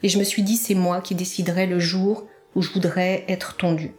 Et 0.03 0.09
je 0.09 0.19
me 0.19 0.23
suis 0.23 0.43
dit 0.43 0.55
c'est 0.55 0.75
moi 0.75 1.01
qui 1.01 1.15
déciderai 1.15 1.65
le 1.65 1.79
jour 1.79 2.27
où 2.55 2.61
je 2.61 2.71
voudrais 2.71 3.25
être 3.27 3.57
tondue. 3.57 3.91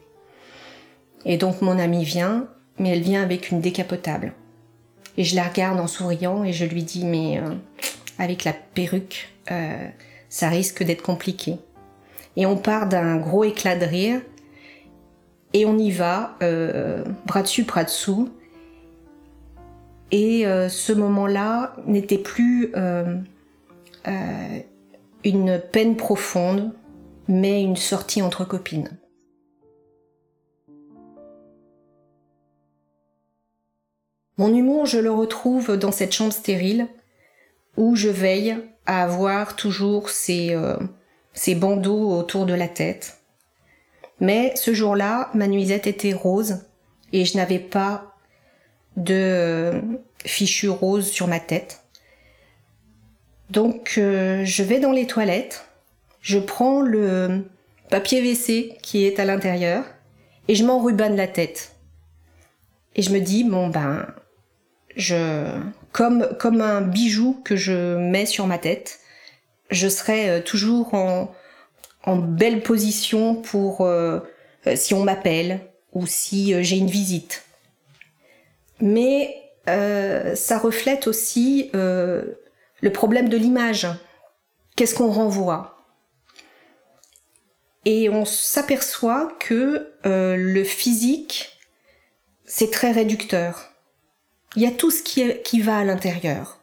Et 1.26 1.36
donc 1.36 1.60
mon 1.60 1.78
amie 1.78 2.04
vient, 2.04 2.48
mais 2.78 2.90
elle 2.90 3.02
vient 3.02 3.22
avec 3.22 3.50
une 3.50 3.60
décapotable. 3.60 4.32
Et 5.16 5.24
je 5.24 5.36
la 5.36 5.44
regarde 5.44 5.78
en 5.78 5.86
souriant 5.86 6.44
et 6.44 6.52
je 6.52 6.64
lui 6.64 6.82
dis 6.82 7.04
mais 7.04 7.40
avec 8.18 8.44
la 8.44 8.52
perruque, 8.52 9.28
ça 10.28 10.48
risque 10.48 10.82
d'être 10.82 11.02
compliqué. 11.02 11.58
Et 12.36 12.46
on 12.46 12.56
part 12.56 12.88
d'un 12.88 13.16
gros 13.16 13.44
éclat 13.44 13.76
de 13.76 13.84
rire 13.84 14.20
et 15.54 15.64
on 15.66 15.78
y 15.78 15.92
va, 15.92 16.36
euh, 16.42 17.04
bras 17.26 17.42
dessus, 17.42 17.62
bras 17.62 17.84
dessous. 17.84 18.28
Et 20.10 20.46
euh, 20.46 20.68
ce 20.68 20.92
moment-là 20.92 21.76
n'était 21.86 22.18
plus 22.18 22.72
euh, 22.76 23.16
une 25.24 25.62
peine 25.72 25.96
profonde, 25.96 26.72
mais 27.28 27.62
une 27.62 27.76
sortie 27.76 28.20
entre 28.20 28.44
copines. 28.44 28.90
Mon 34.36 34.52
humour, 34.52 34.86
je 34.86 34.98
le 34.98 35.12
retrouve 35.12 35.76
dans 35.76 35.92
cette 35.92 36.12
chambre 36.12 36.32
stérile 36.32 36.88
où 37.76 37.94
je 37.94 38.08
veille 38.08 38.56
à 38.84 39.04
avoir 39.04 39.54
toujours 39.54 40.10
ces, 40.10 40.54
euh, 40.54 40.76
bandeaux 41.54 42.10
autour 42.10 42.44
de 42.44 42.54
la 42.54 42.66
tête. 42.66 43.18
Mais 44.20 44.52
ce 44.56 44.74
jour-là, 44.74 45.30
ma 45.34 45.46
nuisette 45.46 45.86
était 45.86 46.12
rose 46.12 46.66
et 47.12 47.24
je 47.24 47.36
n'avais 47.36 47.58
pas 47.60 48.16
de 48.96 49.14
euh, 49.14 49.80
fichu 50.24 50.68
rose 50.68 51.08
sur 51.10 51.28
ma 51.28 51.40
tête. 51.40 51.84
Donc 53.50 53.94
euh, 53.98 54.44
je 54.44 54.62
vais 54.62 54.80
dans 54.80 54.92
les 54.92 55.06
toilettes, 55.06 55.68
je 56.20 56.38
prends 56.38 56.80
le 56.80 57.44
papier 57.88 58.20
WC 58.20 58.78
qui 58.82 59.04
est 59.04 59.20
à 59.20 59.24
l'intérieur 59.24 59.84
et 60.48 60.54
je 60.54 60.64
m'enrubane 60.64 61.16
la 61.16 61.28
tête. 61.28 61.76
Et 62.96 63.02
je 63.02 63.12
me 63.12 63.20
dis 63.20 63.44
bon 63.44 63.68
ben 63.68 64.06
je 64.96 65.60
comme, 65.92 66.36
comme 66.38 66.60
un 66.60 66.80
bijou 66.80 67.40
que 67.44 67.56
je 67.56 67.96
mets 67.96 68.26
sur 68.26 68.46
ma 68.46 68.58
tête. 68.58 69.00
Je 69.70 69.88
serai 69.88 70.28
euh, 70.28 70.40
toujours 70.42 70.92
en, 70.94 71.32
en 72.04 72.16
belle 72.16 72.62
position 72.62 73.36
pour 73.36 73.82
euh, 73.82 74.20
euh, 74.66 74.76
si 74.76 74.92
on 74.92 75.04
m'appelle 75.04 75.60
ou 75.92 76.06
si 76.06 76.62
j'ai 76.64 76.76
une 76.76 76.90
visite. 76.90 77.44
Mais 78.80 79.40
ça 79.66 80.58
reflète 80.58 81.06
aussi 81.06 81.70
le 81.72 82.90
problème 82.92 83.28
de 83.28 83.36
l'image. 83.36 83.86
Qu'est-ce 84.74 84.96
qu'on 84.96 85.12
renvoie? 85.12 85.78
Et 87.84 88.10
on 88.10 88.24
s'aperçoit 88.24 89.32
que 89.38 89.92
le 90.02 90.64
physique, 90.64 91.56
c'est 92.44 92.72
très 92.72 92.90
réducteur. 92.90 93.73
Il 94.56 94.62
y 94.62 94.66
a 94.66 94.70
tout 94.70 94.90
ce 94.90 95.02
qui, 95.02 95.60
va 95.60 95.78
à 95.78 95.84
l'intérieur. 95.84 96.60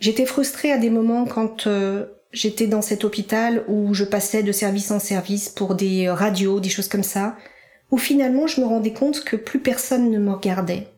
J'étais 0.00 0.26
frustrée 0.26 0.70
à 0.70 0.78
des 0.78 0.90
moments 0.90 1.24
quand 1.24 1.66
euh, 1.66 2.06
j'étais 2.32 2.66
dans 2.66 2.82
cet 2.82 3.04
hôpital 3.04 3.64
où 3.68 3.94
je 3.94 4.04
passais 4.04 4.42
de 4.42 4.52
service 4.52 4.90
en 4.90 5.00
service 5.00 5.48
pour 5.48 5.74
des 5.74 6.08
radios, 6.10 6.60
des 6.60 6.68
choses 6.68 6.88
comme 6.88 7.02
ça, 7.02 7.36
où 7.90 7.96
finalement 7.96 8.46
je 8.46 8.60
me 8.60 8.66
rendais 8.66 8.92
compte 8.92 9.24
que 9.24 9.36
plus 9.36 9.60
personne 9.60 10.10
ne 10.10 10.18
me 10.18 10.32
regardait. 10.32 10.88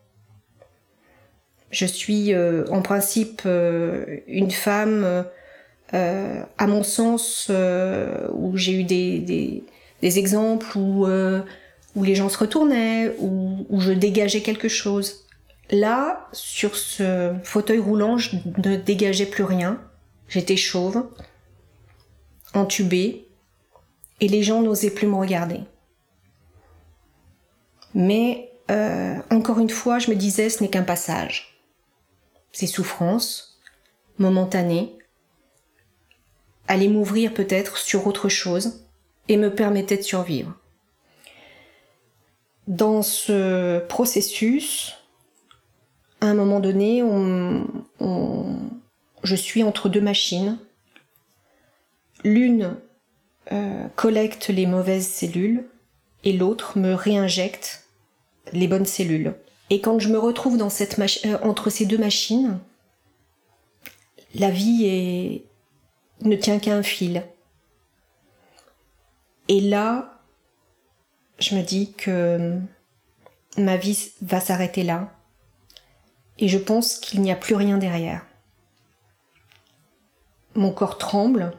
Je 1.71 1.87
suis 1.87 2.35
euh, 2.35 2.67
en 2.71 2.83
principe 2.83 3.43
euh, 3.47 4.05
une 4.27 4.51
femme, 4.51 5.25
à 5.93 6.67
mon 6.67 6.83
sens, 6.83 7.51
où 8.33 8.57
j'ai 8.57 8.73
eu 8.73 8.85
des, 8.85 9.65
des 10.03 10.19
exemples 10.19 10.77
où 10.79 11.07
où 11.95 12.05
les 12.05 12.15
gens 12.15 12.29
se 12.29 12.39
retournaient, 12.39 13.15
où, 13.19 13.81
je 13.81 13.93
dégageais 13.93 14.43
quelque 14.43 14.69
chose. 14.69 15.27
Là, 15.71 16.29
sur 16.33 16.77
ce 16.77 17.35
fauteuil 17.45 17.79
roulant, 17.79 18.19
je 18.19 18.37
ne 18.59 18.77
dégageais 18.77 19.27
plus 19.27 19.45
rien. 19.45 19.81
J'étais 20.29 20.57
chauve, 20.57 21.09
entubée, 22.55 23.29
et 24.21 24.29
les 24.29 24.43
gens 24.43 24.63
n'osaient 24.63 24.91
plus 24.91 25.07
me 25.07 25.17
regarder. 25.17 25.61
Mais 27.95 28.53
euh, 28.71 29.17
encore 29.31 29.59
une 29.59 29.71
fois, 29.71 29.99
je 29.99 30.11
me 30.11 30.17
disais, 30.17 30.49
ce 30.49 30.63
n'est 30.63 30.71
qu'un 30.71 30.83
passage. 30.83 31.61
Ces 32.53 32.67
souffrances, 32.67 33.61
momentanées, 34.19 34.97
allaient 36.69 36.89
m'ouvrir 36.89 37.35
peut-être 37.35 37.79
sur 37.79 38.07
autre 38.07 38.29
chose 38.29 38.87
et 39.29 39.37
me 39.37 39.53
permettaient 39.53 39.97
de 39.97 40.03
survivre. 40.03 40.60
Dans 42.71 43.03
ce 43.03 43.81
processus, 43.81 44.95
à 46.21 46.27
un 46.27 46.35
moment 46.35 46.61
donné, 46.61 47.03
je 49.25 49.35
suis 49.35 49.65
entre 49.65 49.89
deux 49.89 50.01
machines. 50.01 50.57
L'une 52.23 52.77
euh, 53.51 53.89
collecte 53.97 54.51
les 54.51 54.67
mauvaises 54.67 55.09
cellules 55.09 55.69
et 56.23 56.33
l'autre 56.33 56.79
me 56.79 56.95
réinjecte 56.95 57.89
les 58.53 58.69
bonnes 58.69 58.87
cellules. 58.87 59.35
Et 59.71 59.81
quand 59.81 59.99
je 59.99 60.09
me 60.09 60.19
retrouve 60.21 60.57
euh, 60.63 61.39
entre 61.43 61.71
ces 61.71 61.87
deux 61.87 61.99
machines, 61.99 62.61
la 64.37 64.51
vie 64.51 65.43
ne 66.23 66.37
tient 66.37 66.61
qu'à 66.61 66.77
un 66.77 66.85
fil. 66.85 67.25
Et 69.49 69.61
là, 69.61 70.20
je 71.41 71.55
me 71.55 71.63
dis 71.63 71.93
que 71.95 72.61
ma 73.57 73.77
vie 73.77 74.13
va 74.23 74.41
s'arrêter 74.41 74.83
là. 74.83 75.11
Et 76.39 76.49
je 76.49 76.59
pense 76.59 76.99
qu'il 76.99 77.21
n'y 77.23 77.33
a 77.33 77.37
plus 77.37 77.55
rien 77.55 77.79
derrière. 77.79 78.25
Mon 80.55 80.73
corps 80.73 80.99
tremble. 80.99 81.53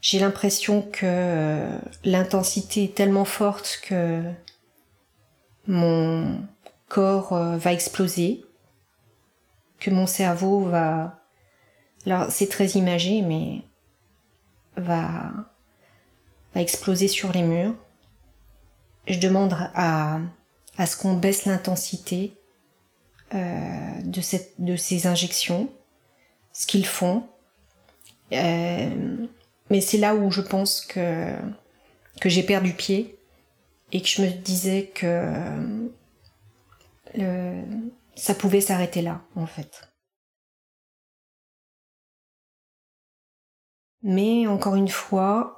J'ai 0.00 0.18
l'impression 0.18 0.82
que 0.82 1.68
l'intensité 2.04 2.84
est 2.84 2.94
tellement 2.94 3.24
forte 3.24 3.80
que 3.82 4.22
mon 5.66 6.40
corps 6.88 7.32
euh, 7.32 7.56
va 7.58 7.72
exploser, 7.72 8.44
que 9.80 9.90
mon 9.90 10.06
cerveau 10.06 10.60
va... 10.60 11.20
Alors 12.06 12.30
c'est 12.30 12.48
très 12.48 12.68
imagé, 12.68 13.22
mais 13.22 13.62
va 14.76 15.32
va 16.54 16.60
exploser 16.60 17.08
sur 17.08 17.32
les 17.32 17.42
murs. 17.42 17.74
Je 19.06 19.18
demande 19.18 19.54
à, 19.74 20.20
à 20.76 20.86
ce 20.86 20.96
qu'on 20.96 21.14
baisse 21.14 21.44
l'intensité 21.44 22.34
euh, 23.34 24.02
de, 24.02 24.20
cette, 24.20 24.54
de 24.58 24.76
ces 24.76 25.06
injections, 25.06 25.72
ce 26.52 26.66
qu'ils 26.66 26.86
font. 26.86 27.28
Euh, 28.32 29.26
mais 29.70 29.80
c'est 29.80 29.98
là 29.98 30.14
où 30.14 30.30
je 30.30 30.40
pense 30.40 30.80
que, 30.82 31.34
que 32.20 32.28
j'ai 32.28 32.42
perdu 32.42 32.72
pied 32.72 33.18
et 33.92 34.02
que 34.02 34.08
je 34.08 34.22
me 34.22 34.28
disais 34.28 34.90
que 34.94 35.90
ça 38.14 38.34
pouvait 38.34 38.60
s'arrêter 38.60 39.02
là, 39.02 39.22
en 39.34 39.46
fait. 39.46 39.88
Mais 44.02 44.46
encore 44.46 44.76
une 44.76 44.88
fois, 44.88 45.57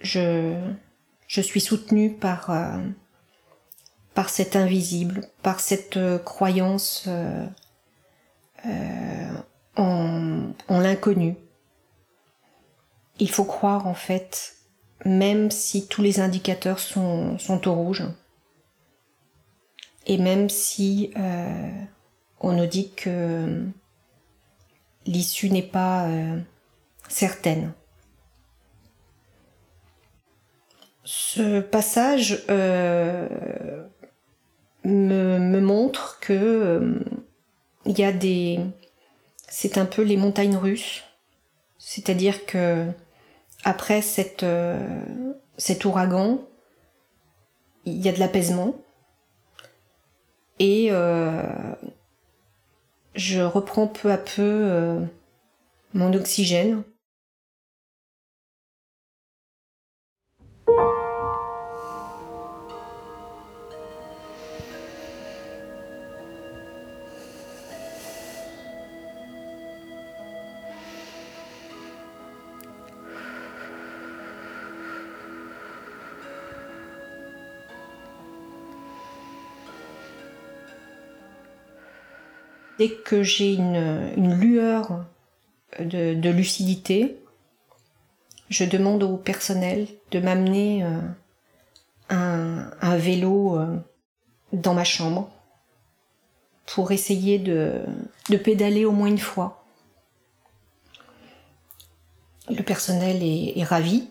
je, 0.00 0.74
suis 1.28 1.60
soutenue 1.60 2.12
par, 2.14 2.50
euh, 2.50 2.78
par 4.14 4.28
cet 4.28 4.56
invisible, 4.56 5.22
par 5.42 5.60
cette 5.60 5.96
euh, 5.96 6.18
croyance 6.18 7.08
euh, 7.08 7.46
en, 9.76 10.52
l'inconnu. 10.68 11.36
Il 13.18 13.30
faut 13.30 13.44
croire 13.44 13.86
en 13.86 13.94
fait, 13.94 14.56
même 15.04 15.50
si 15.50 15.86
tous 15.86 16.02
les 16.02 16.20
indicateurs 16.20 16.78
sont, 16.78 17.38
au 17.66 17.72
rouge, 17.72 18.04
et 20.06 20.18
même 20.18 20.50
si 20.50 21.12
on 22.40 22.52
nous 22.52 22.66
dit 22.66 22.92
que 22.92 23.64
l'issue 25.06 25.48
n'est 25.48 25.62
pas 25.62 26.08
certaines. 27.08 27.72
Ce 31.08 31.60
passage 31.60 32.42
euh, 32.50 33.28
me, 34.82 35.60
montre 35.60 36.18
que 36.18 36.32
euh, 36.32 36.98
il 37.84 37.96
y 37.96 38.02
a 38.02 38.10
des, 38.10 38.58
c'est 39.48 39.78
un 39.78 39.84
peu 39.84 40.02
les 40.02 40.16
montagnes 40.16 40.56
russes, 40.56 41.04
c'est-à-dire 41.78 42.44
que 42.44 42.88
après 43.62 44.02
cette, 44.02 44.42
euh, 44.42 44.84
cet 45.58 45.84
ouragan, 45.84 46.40
il 47.84 48.04
y 48.04 48.08
a 48.08 48.12
de 48.12 48.18
l'apaisement 48.18 48.74
et 50.58 50.88
je 53.14 53.40
reprends 53.42 53.86
peu 53.86 54.10
à 54.10 54.18
peu 54.18 54.98
mon 55.94 56.12
oxygène. 56.14 56.82
Dès 82.78 82.90
que 82.90 83.22
j'ai 83.22 83.54
une, 83.54 84.34
lueur 84.38 85.04
de, 85.80 86.30
lucidité, 86.30 87.18
je 88.50 88.64
demande 88.64 89.02
au 89.02 89.16
personnel 89.16 89.86
de 90.10 90.20
m'amener 90.20 90.84
euh, 90.84 91.00
un, 92.80 92.96
vélo 92.96 93.58
euh, 93.58 93.76
dans 94.52 94.74
ma 94.74 94.84
chambre 94.84 95.30
pour 96.66 96.92
essayer 96.92 97.38
de, 97.38 97.80
pédaler 98.44 98.84
au 98.84 98.92
moins 98.92 99.08
une 99.08 99.18
fois. 99.18 99.64
Le 102.48 102.62
personnel 102.62 103.22
est, 103.22 103.64
ravi. 103.64 104.08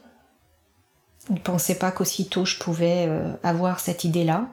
Il 1.29 1.35
ne 1.35 1.39
pensait 1.39 1.77
pas 1.77 1.91
qu'aussitôt 1.91 2.45
je 2.45 2.57
pouvais 2.57 3.05
euh, 3.07 3.31
avoir 3.43 3.79
cette 3.79 4.03
idée-là. 4.03 4.47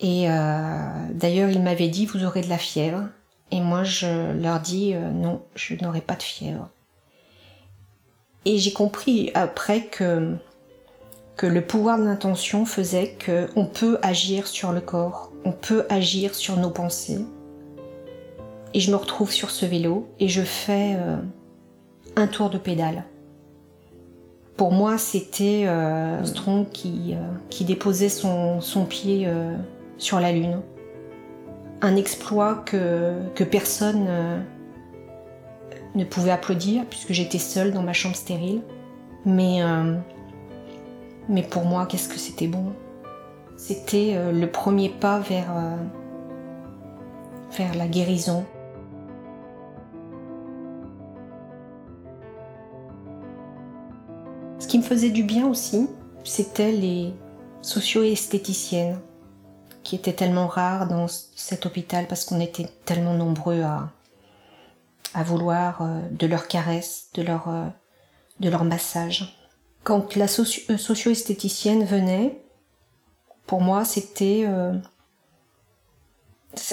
Et 0.00 0.26
d'ailleurs, 1.12 1.50
il 1.50 1.62
m'avait 1.62 1.88
dit, 1.88 2.04
vous 2.04 2.24
aurez 2.24 2.40
de 2.40 2.48
la 2.48 2.58
fièvre. 2.58 3.04
Et 3.50 3.60
moi, 3.60 3.84
je 3.84 4.32
leur 4.32 4.60
dis 4.60 4.94
euh, 4.94 5.10
non, 5.10 5.42
je 5.54 5.74
n'aurai 5.80 6.00
pas 6.00 6.16
de 6.16 6.22
fièvre. 6.22 6.70
Et 8.44 8.58
j'ai 8.58 8.72
compris 8.72 9.30
après 9.34 9.86
que, 9.86 10.34
que 11.36 11.46
le 11.46 11.64
pouvoir 11.64 11.98
de 11.98 12.04
l'intention 12.04 12.66
faisait 12.66 13.16
qu'on 13.24 13.66
peut 13.66 13.98
agir 14.02 14.46
sur 14.46 14.72
le 14.72 14.80
corps, 14.80 15.30
on 15.44 15.52
peut 15.52 15.86
agir 15.88 16.34
sur 16.34 16.56
nos 16.56 16.70
pensées. 16.70 17.20
Et 18.74 18.80
je 18.80 18.90
me 18.90 18.96
retrouve 18.96 19.30
sur 19.30 19.50
ce 19.50 19.66
vélo 19.66 20.08
et 20.18 20.28
je 20.28 20.42
fais 20.42 20.96
euh, 20.96 21.16
un 22.16 22.26
tour 22.26 22.50
de 22.50 22.58
pédale. 22.58 23.04
Pour 24.56 24.72
moi, 24.72 24.98
c'était 24.98 25.64
euh, 25.66 26.24
Strong 26.24 26.68
qui, 26.70 27.14
qui 27.50 27.64
déposait 27.64 28.08
son, 28.08 28.60
son 28.60 28.84
pied 28.84 29.28
sur 29.98 30.20
la 30.20 30.32
Lune 30.32 30.62
un 31.84 31.96
exploit 31.96 32.54
que, 32.64 33.44
personne 33.44 34.06
euh, 34.08 34.40
ne 35.94 36.04
pouvait 36.04 36.30
applaudir 36.30 36.84
puisque 36.86 37.12
j'étais 37.12 37.38
seule 37.38 37.72
dans 37.72 37.82
ma 37.82 37.92
chambre 37.92 38.16
stérile. 38.16 38.62
Mais, 39.26 39.62
euh, 39.62 39.96
pour 41.50 41.64
moi, 41.64 41.86
qu'est-ce 41.86 42.08
que 42.08 42.18
c'était 42.18 42.46
bon? 42.46 42.72
C'était 43.56 44.14
euh, 44.14 44.32
le 44.32 44.50
premier 44.50 44.88
pas 44.88 45.18
vers, 45.18 45.52
vers 47.56 47.74
la 47.74 47.86
guérison. 47.86 48.46
Ce 54.58 54.66
qui 54.66 54.78
me 54.78 54.82
faisait 54.82 55.10
du 55.10 55.22
bien 55.22 55.46
aussi, 55.46 55.88
c'était 56.24 56.72
les 56.72 57.12
socio-esthéticiennes 57.60 58.98
qui 59.84 59.94
était 59.94 60.14
tellement 60.14 60.46
rare 60.46 60.88
dans 60.88 61.06
cet 61.08 61.66
hôpital 61.66 62.08
parce 62.08 62.24
qu'on 62.24 62.40
était 62.40 62.68
tellement 62.84 63.14
nombreux 63.14 63.62
à, 63.62 63.90
à 65.12 65.22
vouloir 65.22 65.82
euh, 65.82 66.00
de 66.10 66.26
leur 66.26 66.48
caresse, 66.48 67.08
de 67.14 67.22
leur, 67.22 67.48
euh, 67.48 67.66
de 68.40 68.48
leur 68.48 68.64
massage. 68.64 69.38
Quand 69.84 70.16
la 70.16 70.24
euh, 70.24 70.76
socio-esthéticienne 70.78 71.84
venait, 71.84 72.40
pour 73.46 73.60
moi, 73.60 73.84
c'était... 73.84 74.48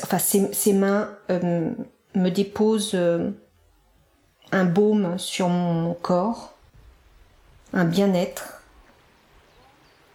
enfin, 0.04 0.17
ses, 0.17 0.54
ses 0.54 0.71
mains 0.71 1.10
me 1.30 2.30
déposent 2.30 2.97
un 4.54 4.63
baume 4.63 5.17
sur 5.17 5.50
mon 5.50 5.93
corps, 5.93 6.54
un 7.74 7.84
bien-être. 7.84 8.63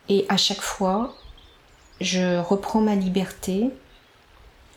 Et 0.09 0.25
à 0.31 0.39
chaque 0.39 0.63
fois, 0.63 1.15
je 2.01 2.39
reprends 2.41 2.81
ma 2.81 2.95
liberté, 2.95 3.71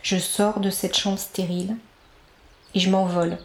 je 0.01 0.17
sors 0.17 0.59
de 0.59 0.69
cette 0.69 0.97
chambre 0.97 1.19
stérile 1.19 1.75
et 2.73 2.79
je 2.79 2.89
m'envole. 2.89 3.37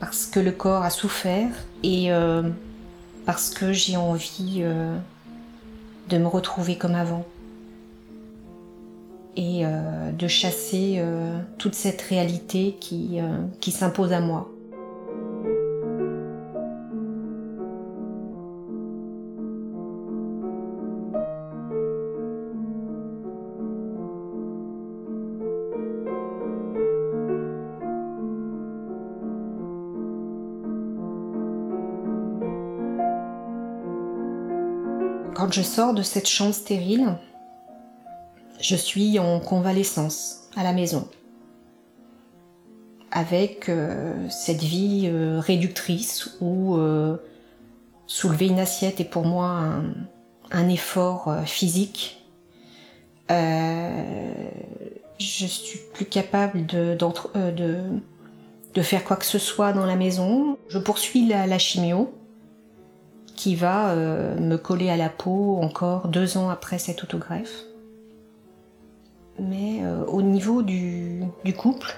Parce 0.00 0.26
que 0.26 0.40
le 0.40 0.52
corps 0.52 0.82
a 0.82 0.90
souffert 0.90 1.50
et 1.82 2.12
euh, 2.12 2.42
parce 3.24 3.50
que 3.50 3.72
j'ai 3.72 3.96
envie 3.96 4.58
euh, 4.60 4.96
de 6.08 6.18
me 6.18 6.26
retrouver 6.26 6.76
comme 6.76 6.94
avant. 6.94 7.24
Et 9.36 9.64
euh, 9.64 10.12
de 10.12 10.28
chasser 10.28 11.02
toute 11.56 11.74
cette 11.74 12.02
réalité 12.02 12.76
qui, 12.78 13.18
qui 13.60 13.70
s'impose 13.70 14.12
à 14.12 14.20
moi. 14.20 14.50
Je 35.52 35.60
sors 35.60 35.92
de 35.92 36.00
cette 36.00 36.28
chambre 36.28 36.54
stérile, 36.54 37.18
je 38.58 38.74
suis 38.74 39.18
en 39.18 39.38
convalescence 39.38 40.48
à 40.56 40.62
la 40.62 40.72
maison, 40.72 41.06
avec 43.10 43.68
euh, 43.68 44.14
cette 44.30 44.62
vie 44.62 45.10
euh, 45.12 45.40
réductrice 45.40 46.38
où 46.40 46.76
euh, 46.76 47.18
soulever 48.06 48.46
une 48.46 48.60
assiette 48.60 48.98
est 49.00 49.04
pour 49.04 49.26
moi 49.26 49.62
un, 50.52 50.68
effort 50.70 51.36
physique. 51.44 52.24
je 53.28 54.56
suis 55.18 55.80
plus 55.92 56.06
capable 56.06 56.64
de, 56.64 56.96
faire 58.80 59.04
quoi 59.04 59.16
que 59.16 59.26
ce 59.26 59.38
soit 59.38 59.74
dans 59.74 59.84
la 59.84 59.96
maison. 59.96 60.56
Je 60.70 60.78
poursuis 60.78 61.26
la 61.26 61.58
chimio 61.58 62.10
qui 63.42 63.56
va 63.56 63.88
euh, 63.88 64.38
me 64.38 64.56
coller 64.56 64.88
à 64.88 64.96
la 64.96 65.08
peau 65.08 65.58
encore 65.60 66.06
deux 66.06 66.36
ans 66.36 66.48
après 66.48 66.78
cette 66.78 67.02
autogreffe. 67.02 67.64
Mais 69.40 69.80
euh, 69.82 70.04
au 70.04 70.22
niveau 70.22 70.62
du, 70.62 71.24
couple, 71.58 71.92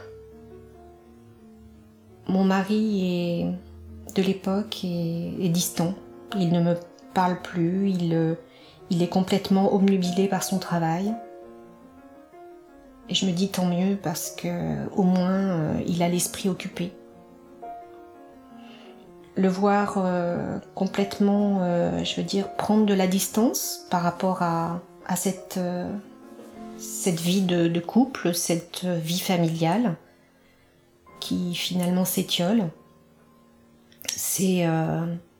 mon 2.28 2.44
mari 2.44 3.02
est, 3.04 4.14
de 4.14 4.22
l'époque 4.22 4.84
est, 4.84 5.50
distant. 5.50 5.92
Il 6.34 6.50
ne 6.50 6.62
me 6.62 6.76
parle 7.12 7.42
plus, 7.42 7.90
il, 7.90 8.14
euh, 8.14 8.36
est 8.90 9.08
complètement 9.10 9.74
obnubilé 9.74 10.28
par 10.28 10.44
son 10.44 10.58
travail. 10.58 11.12
et 13.10 13.14
je 13.14 13.26
me 13.26 13.32
dis 13.32 13.50
tant 13.50 13.66
mieux 13.66 13.98
parce 14.02 14.30
que 14.30 14.88
au 14.96 15.02
moins 15.02 15.74
il 15.86 16.02
a 16.02 16.08
l'esprit 16.08 16.48
occupé. 16.48 16.90
Le 19.36 19.48
voir 19.48 19.98
complètement, 20.74 21.58
je 22.04 22.16
veux 22.16 22.22
dire, 22.22 22.48
prendre 22.56 22.86
de 22.86 22.94
la 22.94 23.08
distance 23.08 23.84
par 23.90 24.02
rapport 24.02 24.42
à, 24.42 24.80
à 25.06 25.16
cette, 25.16 25.58
vie 27.20 27.42
de, 27.42 27.80
couple, 27.80 28.34
cette 28.34 28.84
vie 28.84 29.20
familiale 29.20 29.96
qui 31.20 31.54
finalement 31.54 32.04
s'étiole. 32.04 32.70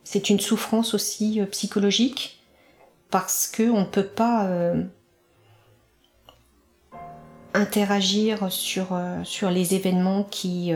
C'est 0.05 0.31
une 0.31 0.41
souffrance 0.41 0.95
aussi 0.95 1.41
euh, 1.41 1.47
psychologique 1.47 2.41
parce 3.11 3.47
que 3.47 3.63
on 3.71 3.81
ne 3.81 3.87
peut 3.87 4.07
pas 4.07 4.47
euh, 4.47 4.83
interagir 7.53 8.51
sur, 8.51 8.93
euh, 8.93 9.23
les 9.51 9.75
événements 9.75 10.25
qui 10.25 10.73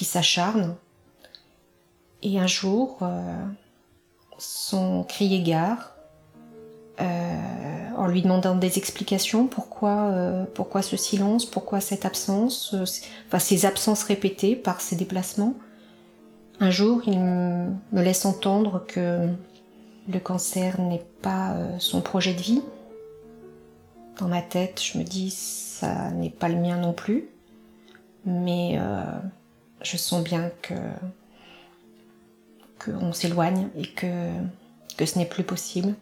s'acharnent. 0.00 0.76
Et 2.22 2.38
un 2.38 2.46
jour, 2.46 2.98
son 4.38 5.04
cri 5.04 5.34
égare, 5.34 5.96
en 6.98 8.06
lui 8.06 8.20
demandant 8.22 8.54
des 8.54 8.76
explications, 8.76 9.46
pourquoi, 9.46 10.46
pourquoi 10.54 10.82
ce 10.82 10.98
silence, 10.98 11.46
pourquoi 11.46 11.80
cette 11.80 12.04
absence, 12.04 12.74
enfin 13.26 13.38
ces 13.38 13.64
absences 13.64 14.02
répétées 14.02 14.54
par 14.54 14.82
ces 14.82 14.96
déplacements. 14.96 15.54
Un 16.60 16.70
jour, 16.70 17.00
il 17.06 17.18
me 17.18 18.02
laisse 18.02 18.26
entendre 18.26 18.84
que 18.86 19.28
le 20.08 20.20
cancer 20.20 20.80
n'est 20.80 21.04
pas 21.22 21.52
euh, 21.52 21.78
son 21.78 22.00
projet 22.00 22.34
de 22.34 22.40
vie. 22.40 22.62
Dans 24.18 24.28
ma 24.28 24.42
tête, 24.42 24.82
je 24.82 24.98
me 24.98 25.04
dis 25.04 25.30
ça 25.30 26.10
n'est 26.10 26.30
pas 26.30 26.48
le 26.48 26.56
mien 26.56 26.76
non 26.76 26.92
plus, 26.92 27.28
mais 28.26 28.76
euh, 28.78 29.02
je 29.82 29.96
sens 29.96 30.22
bien 30.22 30.50
que 30.62 30.74
qu'on 32.82 33.12
s'éloigne 33.12 33.68
et 33.76 33.86
que 33.86 35.04
ce 35.04 35.18
n'est 35.18 35.26
plus 35.26 35.44
possible. 35.44 35.94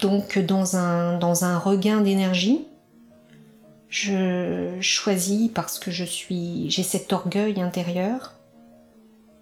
Donc 0.00 0.38
dans 0.38 0.76
un 0.76 1.18
dans 1.18 1.44
un 1.44 1.58
regain 1.58 2.00
d'énergie, 2.00 2.66
je 3.88 4.78
choisis 4.80 5.50
parce 5.52 5.78
que 5.78 5.90
je 5.90 6.04
suis 6.04 6.70
j'ai 6.70 6.82
cet 6.82 7.12
orgueil 7.12 7.60
intérieur 7.60 8.34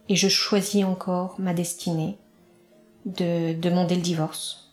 et 0.08 0.16
je 0.16 0.28
choisis 0.28 0.84
encore 0.84 1.36
ma 1.38 1.52
destinée 1.52 2.16
de 3.04 3.52
demander 3.52 3.94
le 3.94 4.00
divorce 4.00 4.70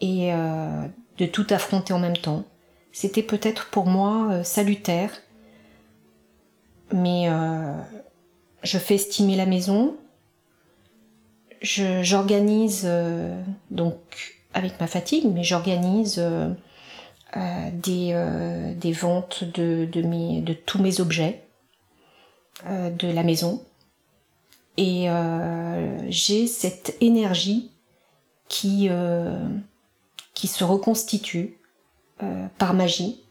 et 0.00 0.32
euh, 0.32 0.86
de 1.18 1.26
tout 1.26 1.46
affronter 1.50 1.92
en 1.92 1.98
même 1.98 2.16
temps. 2.16 2.44
C'était 2.92 3.22
peut-être 3.22 3.66
pour 3.70 3.86
moi 3.86 4.28
euh, 4.30 4.42
salutaire, 4.42 5.10
mais 6.92 7.28
euh, 7.28 7.74
je 8.62 8.78
fais 8.78 8.96
estimer 8.96 9.36
la 9.36 9.46
maison, 9.46 9.96
j'organise 11.62 12.88
donc 13.70 13.96
avec 14.54 14.80
ma 14.80 14.86
fatigue, 14.86 15.26
mais 15.32 15.44
j'organise 15.44 16.22
des, 17.34 18.74
des 18.76 18.92
ventes 18.92 19.44
de, 19.44 19.86
de, 19.90 20.02
mes, 20.02 20.40
de 20.40 20.52
tous 20.52 20.80
mes 20.80 21.00
objets 21.00 21.42
de 22.64 23.10
la 23.10 23.22
maison. 23.22 23.62
Et 24.76 25.08
euh, 25.08 25.98
j'ai 26.08 26.46
cette 26.46 26.96
énergie 27.00 27.70
qui, 28.48 28.88
euh, 28.90 29.48
qui 30.34 30.46
se 30.46 30.64
reconstitue 30.64 31.58
euh, 32.22 32.46
par 32.58 32.74
magie. 32.74 33.22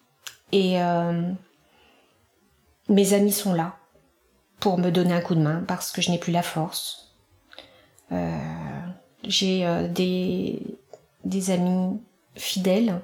Et 0.51 0.77
mes 2.88 3.13
amis 3.13 3.33
sont 3.33 3.53
là 3.53 3.75
pour 4.59 4.77
me 4.77 4.89
donner 4.89 5.13
un 5.13 5.21
coup 5.21 5.35
de 5.35 5.41
main 5.41 5.63
parce 5.67 5.91
que 5.91 6.01
je 6.01 6.11
n'ai 6.11 6.17
plus 6.17 6.31
la 6.31 6.43
force. 6.43 7.13
j'ai 9.23 9.87
des, 9.89 10.61
des 11.23 11.51
amis 11.51 11.99
fidèles 12.35 13.01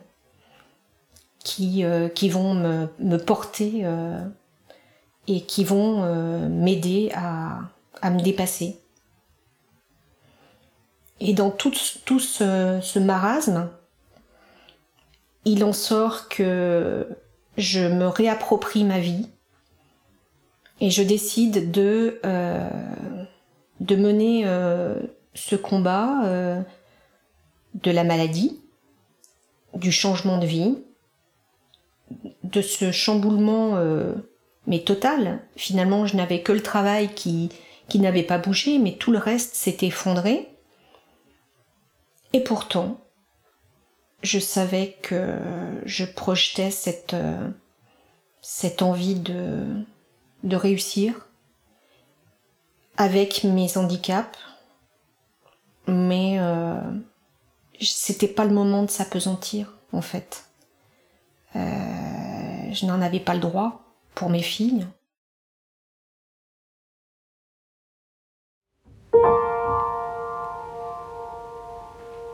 qui, 1.44 1.84
qui 2.16 2.30
vont 2.30 2.54
me, 2.54 3.18
porter 3.18 3.86
et 5.28 5.42
qui 5.42 5.64
vont 5.64 6.50
m'aider 6.50 7.12
à, 7.14 8.10
me 8.10 8.22
dépasser. 8.22 8.80
Et 11.20 11.34
dans 11.34 11.52
tout, 11.52 11.74
tout 12.06 12.20
ce, 12.20 13.00
marasme, 13.00 13.70
il 15.46 15.64
en 15.64 15.74
sort 15.74 16.30
que 16.30 17.08
je 17.58 17.82
me 17.82 18.08
réapproprie 18.08 18.84
ma 18.84 19.00
vie 19.00 19.28
et 20.82 20.90
je 20.90 21.04
décide 21.04 21.72
de, 21.72 22.20
euh, 22.26 22.68
mener 23.80 24.44
euh, 24.46 25.00
ce 25.36 25.56
combat 25.56 26.26
euh, 26.26 26.60
de 27.76 27.92
la 27.92 28.04
maladie, 28.04 28.60
du 29.76 29.92
changement 29.92 30.40
de 30.40 30.48
vie, 30.48 30.80
de 32.44 32.62
ce 32.62 32.92
chamboulement 32.92 33.80
mais 34.68 34.80
total. 34.80 35.40
Finalement, 35.56 36.06
je 36.06 36.18
n'avais 36.18 36.42
que 36.42 36.52
le 36.52 36.62
travail 36.62 37.14
qui, 37.14 37.50
qui 37.88 38.00
n'avait 38.00 38.24
pas 38.24 38.38
bougé, 38.38 38.80
mais 38.80 38.94
tout 38.94 39.12
le 39.12 39.18
reste 39.18 39.56
s'était 39.56 39.88
effondré. 39.88 40.50
Et 42.34 42.42
pourtant, 42.42 43.00
je 44.24 44.40
savais 44.40 44.98
que 45.02 45.38
je 45.86 46.04
projetais 46.04 46.70
cette, 46.70 47.16
cette 48.42 48.82
envie 48.82 49.16
de, 49.16 49.86
de 50.44 50.56
réussir 50.56 51.28
avec 52.98 53.44
mes 53.44 53.78
handicaps, 53.78 54.38
mais 55.88 56.38
euh, 56.40 56.80
c'était 57.80 58.28
pas 58.28 58.46
le 58.46 58.54
moment 58.54 58.84
de 58.84 58.90
s'apesantir 58.90 59.74
en 59.92 60.02
fait. 60.02 60.46
Euh, 61.56 61.60
je 62.72 62.86
n'en 62.86 63.02
avais 63.02 63.20
pas 63.20 63.34
le 63.34 63.40
droit 63.40 63.82
pour 64.16 64.30
mes 64.30 64.42
filles. 64.42 64.86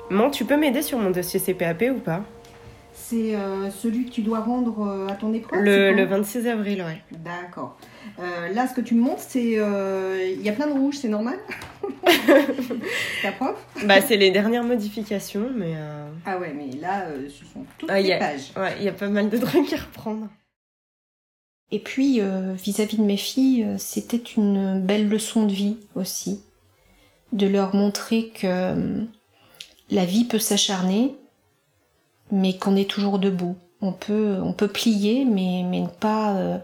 Maman, 0.09 0.29
tu 0.29 0.45
peux 0.45 0.55
m'aider 0.55 0.81
sur 0.81 0.99
mon 0.99 1.11
dossier 1.11 1.39
CPAP 1.39 1.83
ou 1.93 1.99
pas? 1.99 2.23
C'est 2.93 3.35
euh, 3.35 3.69
celui 3.69 4.05
que 4.05 4.11
tu 4.11 4.21
dois 4.21 4.39
rendre 4.39 4.87
euh, 4.87 5.07
à 5.07 5.13
ton 5.13 5.33
épreuve 5.33 5.63
Le, 5.63 6.05
26 6.05 6.47
avril, 6.47 6.81
ouais. 6.81 7.01
D'accord. 7.11 7.77
Euh, 8.19 8.53
là, 8.53 8.67
ce 8.67 8.73
que 8.73 8.81
tu 8.81 8.95
me 8.95 9.01
montres, 9.01 9.21
c'est. 9.21 9.43
Il 9.43 10.41
y 10.41 10.49
a 10.49 10.53
plein 10.53 10.67
de 10.67 10.73
rouge, 10.73 10.95
c'est 11.01 11.07
normal 11.07 11.37
Ta 13.21 13.31
prof 13.31 13.55
Bah, 13.85 14.01
c'est 14.01 14.17
les 14.17 14.31
dernières 14.31 14.63
modifications, 14.63 15.49
mais. 15.55 15.75
Ah 16.25 16.37
ouais, 16.37 16.53
mais 16.53 16.75
là, 16.77 17.05
ce 17.29 17.45
sont 17.45 17.65
toutes 17.77 17.89
ah, 17.91 18.01
les 18.01 18.17
pages. 18.17 18.51
Ouais, 18.55 18.75
il 18.79 18.83
y 18.83 18.89
a 18.89 18.93
pas 18.93 19.09
mal 19.09 19.29
de 19.29 19.37
trucs 19.37 19.71
à 19.73 19.77
reprendre. 19.77 20.27
Et 21.71 21.79
puis, 21.79 22.21
vis-à-vis 22.55 22.95
-vis 22.95 22.99
de 22.99 23.03
mes 23.03 23.17
filles, 23.17 23.67
c'était 23.77 24.17
une 24.17 24.81
belle 24.81 25.09
leçon 25.09 25.45
de 25.45 25.53
vie 25.53 25.77
aussi. 25.95 26.41
De 27.33 27.45
leur 27.45 27.75
montrer 27.75 28.29
que 28.29 29.05
la 29.89 30.05
vie 30.05 30.25
peut 30.25 30.39
s'acharner, 30.39 31.15
mais 32.31 32.57
qu'on 32.57 32.75
est 32.75 32.89
toujours 32.89 33.19
debout. 33.19 33.55
On 33.81 33.91
peut, 33.91 34.37
on 34.41 34.53
peut 34.53 34.67
plier, 34.67 35.25
mais, 35.25 35.63
mais 35.65 35.81
ne 35.81 35.87
pas 35.87 36.35
euh, 36.35 36.57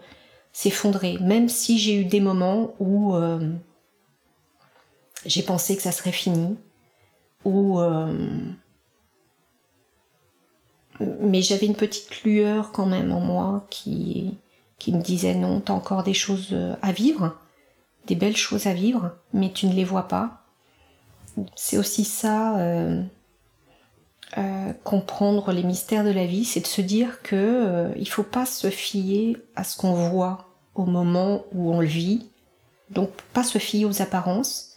s'effondrer. 0.53 1.17
Même 1.19 1.49
si 1.49 1.77
j'ai 1.77 1.95
eu 1.95 2.05
des 2.05 2.21
moments 2.21 2.73
où 2.79 3.15
euh, 3.15 3.51
j'ai 5.25 5.43
pensé 5.43 5.75
que 5.75 5.81
ça 5.81 5.91
serait 5.91 6.13
fini, 6.13 6.55
ou 7.43 7.81
euh, 7.81 8.37
mais 11.19 11.41
j'avais 11.41 11.65
une 11.65 11.75
petite 11.75 12.23
lueur 12.23 12.71
quand 12.71 12.85
même 12.85 13.11
en 13.11 13.19
moi 13.19 13.65
qui, 13.69 14.37
qui 14.79 14.93
me 14.93 15.01
disait 15.01 15.35
non, 15.35 15.59
t'as 15.59 15.73
encore 15.73 16.03
des 16.03 16.13
choses 16.13 16.55
à 16.81 16.91
vivre, 16.93 17.35
des 18.07 18.15
belles 18.15 18.37
choses 18.37 18.67
à 18.67 18.73
vivre, 18.73 19.11
mais 19.33 19.51
tu 19.51 19.67
ne 19.67 19.73
les 19.73 19.83
vois 19.83 20.07
pas 20.07 20.43
c'est 21.55 21.77
aussi 21.77 22.03
ça, 22.03 22.57
euh, 22.59 23.03
euh, 24.37 24.73
comprendre 24.83 25.51
les 25.51 25.63
mystères 25.63 26.03
de 26.03 26.09
la 26.09 26.25
vie, 26.25 26.45
c'est 26.45 26.61
de 26.61 26.67
se 26.67 26.81
dire 26.81 27.21
que 27.21 27.35
euh, 27.35 27.93
il 27.97 28.07
faut 28.07 28.23
pas 28.23 28.45
se 28.45 28.69
fier 28.69 29.37
à 29.55 29.63
ce 29.63 29.77
qu'on 29.77 30.09
voit 30.09 30.49
au 30.75 30.85
moment 30.85 31.45
où 31.51 31.73
on 31.73 31.81
le 31.81 31.87
vit, 31.87 32.29
donc 32.89 33.09
pas 33.33 33.43
se 33.43 33.57
fier 33.59 33.85
aux 33.85 34.01
apparences, 34.01 34.75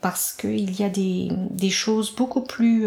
parce 0.00 0.32
qu'il 0.32 0.78
y 0.78 0.84
a 0.84 0.88
des, 0.88 1.28
des, 1.50 1.70
choses 1.70 2.14
beaucoup 2.14 2.42
plus 2.42 2.86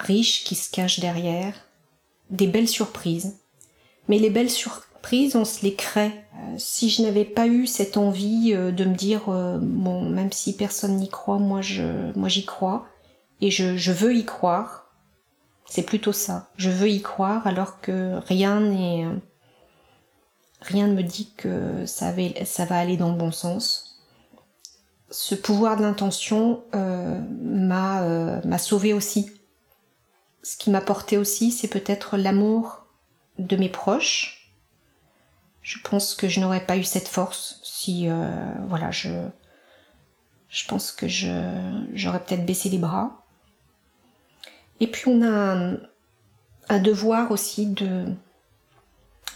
riches 0.00 0.42
qui 0.44 0.56
se 0.56 0.70
cachent 0.70 0.98
derrière, 0.98 1.54
des 2.30 2.48
belles 2.48 2.68
surprises. 2.68 3.36
Mais 4.08 4.18
les 4.18 4.30
belles 4.30 4.50
surprises 4.50 4.88
on 5.34 5.44
se 5.44 5.62
les 5.62 5.74
crée. 5.74 6.12
Euh, 6.34 6.54
si 6.56 6.90
je 6.90 7.02
n'avais 7.02 7.24
pas 7.24 7.46
eu 7.46 7.66
cette 7.66 7.96
envie 7.96 8.52
euh, 8.54 8.70
de 8.70 8.84
me 8.84 8.94
dire, 8.94 9.28
euh, 9.28 9.58
bon, 9.60 10.02
même 10.02 10.32
si 10.32 10.56
personne 10.56 10.96
n'y 10.96 11.08
croit, 11.08 11.38
moi 11.38 11.60
je, 11.60 12.12
moi 12.16 12.28
j'y 12.28 12.44
crois, 12.44 12.86
et 13.40 13.50
je, 13.50 13.92
veux 13.92 14.14
y 14.14 14.24
croire, 14.24 14.86
C'est 15.66 15.82
plutôt 15.82 16.12
ça. 16.12 16.50
Je 16.56 16.70
veux 16.70 16.88
y 16.88 17.02
croire 17.02 17.46
alors 17.46 17.80
que 17.80 18.16
rien 18.26 18.60
n'est 18.60 19.06
rien 20.60 20.86
ne 20.86 20.94
me 20.94 21.02
dit 21.02 21.32
que 21.36 21.86
ça 21.86 22.12
va, 22.12 22.78
aller 22.78 22.96
dans 22.96 23.10
le 23.10 23.18
bon 23.18 23.32
sens. 23.32 24.00
Ce 25.10 25.34
pouvoir 25.34 25.76
de 25.76 25.82
l'intention 25.82 26.64
euh, 26.74 27.20
m'a 27.40 28.02
euh, 28.02 28.58
sauvé 28.58 28.92
aussi. 28.92 29.30
Ce 30.42 30.56
qui 30.56 30.70
m'a 30.70 30.80
porté 30.80 31.16
aussi, 31.16 31.50
c'est 31.50 31.68
peut-être 31.68 32.16
l'amour 32.16 32.86
de 33.38 33.56
mes 33.56 33.68
proches. 33.68 34.52
Je 35.62 35.78
pense 35.82 36.14
que 36.14 36.28
je 36.28 36.40
n'aurais 36.40 36.64
pas 36.64 36.76
eu 36.76 36.84
cette 36.84 37.08
force 37.08 37.60
si, 37.62 38.08
euh, 38.08 38.52
voilà, 38.68 38.90
je, 38.90 39.10
je 40.48 40.66
pense 40.66 40.92
que 40.92 41.06
j'aurais 41.08 42.24
peut-être 42.24 42.46
baissé 42.46 42.68
les 42.68 42.78
bras. 42.78 43.17
Et 44.80 44.86
puis 44.86 45.04
on 45.08 45.22
a 45.22 45.78
un, 46.68 46.78
devoir 46.78 47.30
aussi 47.30 47.66
de, 47.66 48.04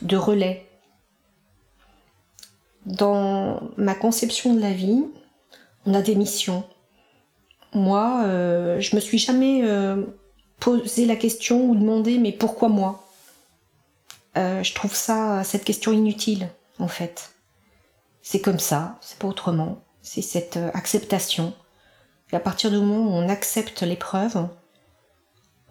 de 0.02 0.16
relais. 0.16 0.68
Dans 2.86 3.60
ma 3.76 3.94
conception 3.94 4.54
de 4.54 4.60
la 4.60 4.72
vie, 4.72 5.04
on 5.86 5.94
a 5.94 6.02
des 6.02 6.14
missions. 6.14 6.64
Moi, 7.72 8.22
euh, 8.24 8.80
je 8.80 8.94
me 8.96 9.00
suis 9.00 9.18
jamais 9.18 9.62
euh, 9.64 10.04
posé 10.60 11.06
la 11.06 11.16
question 11.16 11.70
ou 11.70 11.74
demandé 11.74 12.18
mais 12.18 12.32
pourquoi 12.32 12.68
moi? 12.68 13.04
Euh, 14.36 14.62
Je 14.62 14.74
trouve 14.74 14.94
ça 14.94 15.42
cette 15.44 15.64
question 15.64 15.92
inutile 15.92 16.48
en 16.78 16.88
fait. 16.88 17.32
C'est 18.22 18.40
comme 18.40 18.60
ça, 18.60 18.98
c'est 19.00 19.18
pas 19.18 19.28
autrement. 19.28 19.82
C'est 20.00 20.22
cette 20.22 20.56
euh, 20.56 20.70
acceptation. 20.74 21.52
Et 22.32 22.36
à 22.36 22.40
partir 22.40 22.70
du 22.70 22.76
moment 22.76 23.10
où 23.10 23.12
on 23.12 23.28
accepte 23.28 23.82
l'épreuve, 23.82 24.48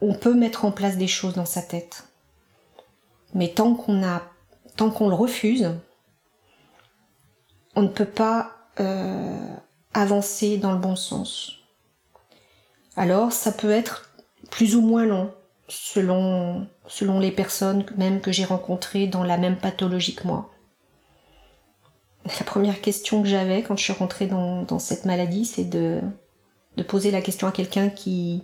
on 0.02 0.14
peut 0.14 0.34
mettre 0.34 0.66
en 0.66 0.72
place 0.72 0.98
des 0.98 1.08
choses 1.08 1.36
dans 1.36 1.46
sa 1.46 1.62
tête. 1.62 2.08
Mais 3.34 3.50
tant 3.50 3.76
qu'on 3.76 4.04
a, 4.04 4.24
tant 4.76 4.90
qu'on 4.90 5.08
le 5.08 5.16
refuse, 5.16 5.72
on 7.76 7.84
ne 7.84 7.88
peut 7.88 8.06
pas 8.06 8.52
euh, 8.80 9.56
avancer 9.94 10.58
dans 10.58 10.72
le 10.72 10.80
bon 10.80 10.96
sens. 10.96 11.60
Alors, 12.98 13.32
ça 13.32 13.52
peut 13.52 13.72
être 13.72 14.12
plus 14.50 14.76
ou 14.76 14.82
moins 14.82 15.06
long, 15.06 15.34
selon, 15.70 16.68
selon 16.88 17.20
les 17.20 17.32
personnes 17.32 17.86
même 17.96 18.20
que 18.20 18.32
j'ai 18.32 18.44
rencontrées 18.44 19.08
dans 19.08 19.24
la 19.24 19.38
même 19.38 19.58
pathologie 19.58 20.16
que 20.16 20.28
moi. 20.28 20.50
La 22.26 22.46
première 22.46 22.82
question 22.82 23.22
que 23.22 23.30
j'avais 23.30 23.64
quand 23.64 23.78
je 23.78 23.84
suis 23.84 23.94
rentrée 23.94 24.28
dans, 24.28 24.80
cette 24.80 25.06
maladie, 25.06 25.46
c'est 25.46 25.64
de 25.64 26.02
poser 26.88 27.12
la 27.12 27.22
question 27.22 27.48
à 27.48 27.52
quelqu'un 27.52 27.90
qui, 27.90 28.44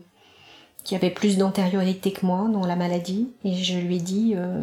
qui 0.88 0.95
avait 0.95 1.12
plus 1.12 1.38
d'antériorité 1.38 2.13
que 2.13 2.26
moi 2.26 2.47
dans 2.47 2.65
la 2.65 2.78
maladie. 2.78 3.30
Et 3.43 3.62
je 3.62 3.78
lui 3.78 3.97
ai 3.97 4.00
dit, 4.00 4.36
euh, 4.38 4.62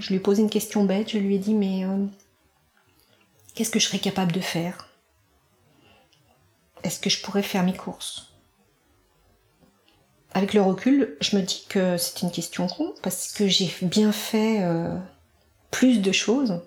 je 0.00 0.08
lui 0.08 0.16
ai 0.16 0.18
posé 0.18 0.42
une 0.42 0.50
question 0.50 0.84
bête, 0.84 1.08
je 1.08 1.18
lui 1.18 1.36
ai 1.36 1.38
dit, 1.38 1.54
mais 1.54 1.84
euh, 1.84 2.04
qu'est-ce 3.54 3.70
que 3.70 3.78
je 3.78 3.86
serais 3.86 4.00
capable 4.00 4.32
de 4.32 4.40
faire? 4.40 4.88
Est-ce 6.82 6.98
que 6.98 7.08
je 7.08 7.22
pourrais 7.22 7.44
faire 7.44 7.62
mes 7.62 7.76
courses? 7.76 8.32
Avec 10.34 10.52
le 10.52 10.62
recul, 10.62 11.16
je 11.20 11.36
me 11.36 11.42
dis 11.42 11.64
que 11.68 11.96
c'est 11.96 12.22
une 12.22 12.32
question 12.32 12.66
con, 12.66 12.92
parce 13.00 13.32
que 13.32 13.46
j'ai 13.46 13.72
bien 13.82 14.10
fait 14.10 14.64
euh, 14.64 14.98
plus 15.70 16.00
de 16.00 16.10
choses. 16.10 16.60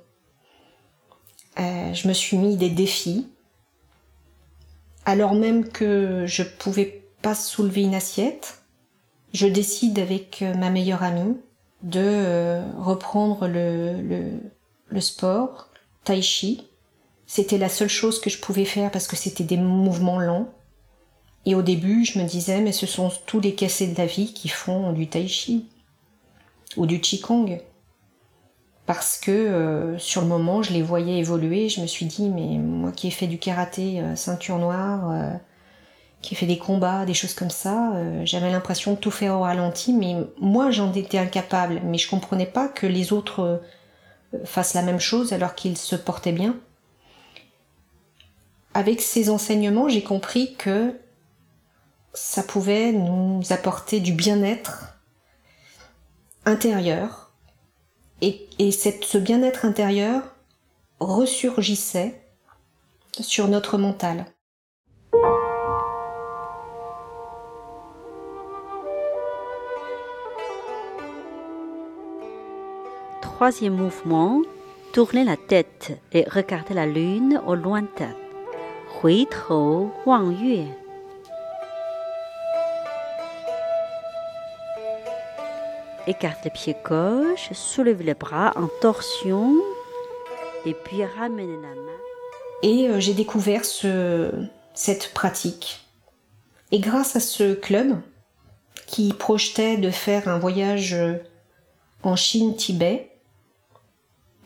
Je 1.57 2.07
me 2.07 2.13
suis 2.13 2.37
mis 2.37 2.55
des 2.57 2.69
défis, 2.69 3.27
alors 5.05 5.35
même 5.35 5.69
que 5.69 6.25
je 6.25 6.43
pouvais 6.43 7.02
pas 7.23 7.33
soulever 7.33 7.81
une 7.81 7.95
assiette, 7.95 8.59
je 9.33 9.47
décide 9.47 9.97
avec 9.97 10.43
euh, 10.43 10.53
ma 10.53 10.69
meilleure 10.69 11.01
amie 11.01 11.37
de 11.81 12.01
euh, 12.03 12.63
reprendre 12.77 13.47
le, 13.47 14.39
le, 14.89 15.01
sport, 15.01 15.69
tai 16.03 16.21
chi. 16.21 16.67
C'était 17.25 17.57
la 17.57 17.69
seule 17.69 17.89
chose 17.89 18.21
que 18.21 18.29
je 18.29 18.39
pouvais 18.39 18.65
faire 18.65 18.91
parce 18.91 19.07
que 19.07 19.15
c'était 19.15 19.43
des 19.43 19.57
mouvements 19.57 20.19
lents. 20.19 20.53
Et 21.45 21.55
au 21.55 21.61
début, 21.61 22.05
je 22.05 22.19
me 22.19 22.25
disais, 22.25 22.61
mais 22.61 22.71
ce 22.71 22.85
sont 22.85 23.11
tous 23.25 23.39
les 23.39 23.55
cassés 23.55 23.87
de 23.87 23.97
la 23.97 24.05
vie 24.05 24.33
qui 24.33 24.49
font 24.49 24.91
du 24.93 25.07
tai 25.07 25.27
chi 25.27 25.65
ou 26.77 26.85
du 26.85 27.01
qigong. 27.01 27.59
Parce 28.85 29.17
que 29.17 29.31
euh, 29.31 29.97
sur 29.97 30.21
le 30.21 30.27
moment, 30.27 30.61
je 30.61 30.73
les 30.73 30.81
voyais 30.81 31.17
évoluer. 31.17 31.69
Je 31.69 31.81
me 31.81 31.87
suis 31.87 32.05
dit, 32.05 32.29
mais 32.29 32.57
moi 32.57 32.91
qui 32.91 33.07
ai 33.07 33.11
fait 33.11 33.27
du 33.27 33.39
karaté, 33.39 34.03
ceinture 34.15 34.57
noire, 34.57 35.39
qui 36.23 36.33
ai 36.33 36.37
fait 36.37 36.47
des 36.47 36.57
combats, 36.57 37.05
des 37.05 37.13
choses 37.13 37.33
comme 37.33 37.51
ça, 37.51 37.93
euh, 37.93 38.21
j'avais 38.25 38.49
l'impression 38.49 38.93
de 38.93 38.97
tout 38.97 39.11
faire 39.11 39.35
au 39.35 39.41
ralenti, 39.41 39.93
mais 39.93 40.15
moi 40.39 40.71
j'en 40.71 40.91
étais 40.93 41.19
incapable. 41.19 41.81
Mais 41.83 41.97
je 41.99 42.09
comprenais 42.09 42.45
pas 42.47 42.69
que 42.69 42.87
les 42.87 43.11
autres 43.13 43.41
euh, 43.41 44.37
fassent 44.45 44.73
la 44.73 44.81
même 44.81 45.01
chose 45.01 45.33
alors 45.33 45.53
qu'ils 45.53 45.77
se 45.77 45.97
portaient 45.97 46.31
bien. 46.31 46.55
Avec 48.73 49.01
ces 49.01 49.29
enseignements, 49.29 49.89
j'ai 49.89 50.01
compris 50.01 50.55
que 50.55 50.97
ça 52.13 52.41
pouvait 52.41 52.93
nous 52.93 53.41
apporter 53.49 53.99
du 53.99 54.13
bien-être 54.13 54.97
intérieur. 56.45 57.33
Et, 58.21 58.47
ce 58.71 59.17
bien-être 59.17 59.65
intérieur 59.65 60.23
ressurgissait 61.01 62.21
sur 63.19 63.49
notre 63.49 63.77
mental. 63.77 64.25
troisième 73.43 73.75
mouvement, 73.75 74.41
tourner 74.93 75.25
la 75.25 75.35
tête 75.35 75.91
et 76.13 76.23
regarder 76.29 76.73
la 76.73 76.85
lune 76.85 77.41
au 77.45 77.55
lointain. 77.55 78.15
Hui 79.03 79.27
Wang 80.05 80.39
Yue. 80.39 80.67
Écarte 86.07 86.45
le 86.45 86.51
pied 86.51 86.77
gauche, 86.85 87.51
soulève 87.51 88.01
le 88.01 88.13
bras 88.13 88.53
en 88.55 88.69
torsion 88.79 89.57
et 90.65 90.73
puis 90.73 91.03
ramène 91.03 91.61
la 91.61 91.75
main. 91.75 91.99
Et 92.61 92.87
euh, 92.87 93.01
j'ai 93.01 93.13
découvert 93.13 93.65
cette 93.65 95.13
pratique. 95.13 95.81
Et 96.71 96.79
grâce 96.79 97.17
à 97.17 97.19
ce 97.19 97.55
club 97.55 97.99
qui 98.87 99.11
projetait 99.11 99.75
de 99.75 99.89
faire 99.89 100.29
un 100.29 100.39
voyage 100.39 100.95
en 102.03 102.15
Chine-Tibet, 102.15 103.09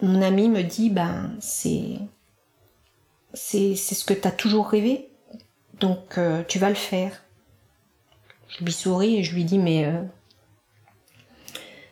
mon 0.01 0.21
ami 0.21 0.49
me 0.49 0.63
dit 0.63 0.89
ben 0.89 1.31
c'est 1.39 1.99
c'est 3.33 3.75
ce 3.75 4.05
que 4.05 4.13
tu 4.13 4.27
as 4.27 4.31
toujours 4.31 4.69
rêvé. 4.69 5.09
Donc 5.79 6.17
euh, 6.17 6.43
tu 6.47 6.59
vas 6.59 6.69
le 6.69 6.75
faire. 6.75 7.23
Je 8.47 8.63
lui 8.63 8.71
souris 8.71 9.17
et 9.17 9.23
je 9.23 9.35
lui 9.35 9.43
dis 9.43 9.59
mais 9.59 9.85
euh, 9.85 10.01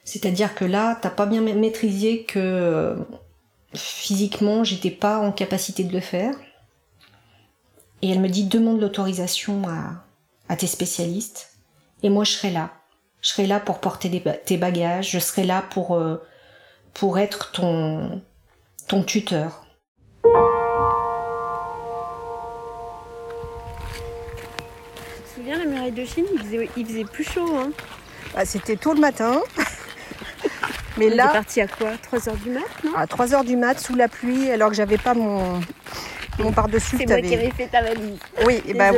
c'est-à-dire 0.04 0.56
que 0.56 0.66
là 0.66 0.98
t'as 1.02 1.10
pas 1.10 1.26
bien 1.26 1.42
maîtrisé 1.42 2.24
que 2.24 2.40
euh, 2.40 2.96
physiquement 3.74 4.64
j'étais 4.64 4.92
pas 4.92 5.20
en 5.20 5.32
capacité 5.32 5.84
de 5.84 5.94
le 5.94 6.00
faire. 6.00 6.34
Et 8.02 8.10
elle 8.12 8.20
me 8.20 8.30
dit 8.30 8.46
demande 8.46 8.82
l'autorisation 8.82 9.68
à, 9.68 10.04
à 10.50 10.56
tes 10.56 10.68
spécialistes. 10.68 11.58
Et 12.04 12.10
moi 12.10 12.24
je 12.24 12.32
serai 12.32 12.52
là. 12.52 12.72
Je 13.22 13.30
serai 13.30 13.48
là 13.48 13.60
pour 13.60 13.80
porter 13.80 14.22
tes 14.46 14.58
bagages. 14.58 15.10
Je 15.10 15.20
serai 15.20 15.44
là 15.44 15.64
pour 15.72 15.96
euh, 15.96 16.18
pour 16.96 17.20
être 17.20 17.52
ton, 17.52 18.22
ton 18.88 19.04
tuteur. 19.04 19.66
Tu 20.24 20.30
te 25.22 25.36
souviens, 25.36 25.60
la 25.60 25.66
muraille 25.66 25.92
de 25.92 26.06
Chine, 26.06 26.26
il 26.34 26.40
faisait, 26.40 26.70
il 26.78 26.86
faisait 26.86 27.04
plus 27.04 27.24
chaud. 27.24 27.56
Hein 27.58 27.72
Bah, 28.34 28.46
C'était 28.46 28.78
tôt 28.78 28.94
le 28.94 29.02
matin. 29.02 29.42
Mais 30.98 31.12
On 31.12 31.16
là, 31.16 31.28
parti 31.28 31.60
à 31.60 31.68
quoi? 31.68 31.92
3h 32.12 32.42
du 32.42 32.52
mat, 32.52 32.62
non? 32.86 32.96
À 32.96 33.06
3h 33.06 33.46
du 33.46 33.58
mat, 33.58 33.78
sous 33.78 33.96
la 33.96 34.08
pluie, 34.08 34.50
alors 34.50 34.70
que 34.70 34.76
j'avais 34.78 34.98
pas 34.98 35.14
mon, 35.14 35.60
mon 36.40 36.54
par-dessus. 36.54 36.96
C'est 36.98 37.06
moi 37.06 37.20
qui 37.22 37.34
avais 37.34 37.52
fait 37.52 37.68
ta 37.68 37.82
valise. 37.82 38.18
Oui, 38.46 38.62
et 38.66 38.74
bah, 38.74 38.92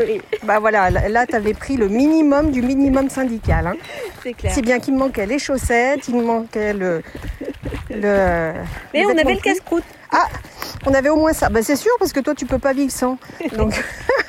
bah 0.43 0.59
voilà, 0.59 0.91
là, 0.91 1.25
tu 1.25 1.33
avais 1.35 1.55
pris 1.55 1.75
le 1.75 1.87
minimum 1.87 2.51
du 2.51 2.61
minimum 2.61 3.09
syndical. 3.09 3.65
Hein. 3.65 3.75
c'est 4.21 4.33
clair. 4.33 4.53
Si 4.53 4.61
bien 4.61 4.79
qu'il 4.79 4.93
me 4.93 4.99
manquait 4.99 5.25
les 5.25 5.39
chaussettes, 5.39 6.07
il 6.07 6.17
me 6.17 6.23
manquait 6.23 6.73
le. 6.73 7.01
Le 7.89 8.53
Mais 8.93 9.03
le 9.03 9.07
on 9.07 9.17
avait 9.17 9.33
le 9.35 9.41
casse-croûte. 9.41 9.83
Ah, 10.11 10.27
on 10.85 10.93
avait 10.93 11.09
au 11.09 11.17
moins 11.17 11.33
ça. 11.33 11.49
Bah, 11.49 11.61
c'est 11.61 11.75
sûr, 11.75 11.91
parce 11.99 12.13
que 12.13 12.19
toi, 12.19 12.35
tu 12.35 12.45
peux 12.45 12.59
pas 12.59 12.73
vivre 12.73 12.91
sans. 12.91 13.17
Donc, 13.55 13.83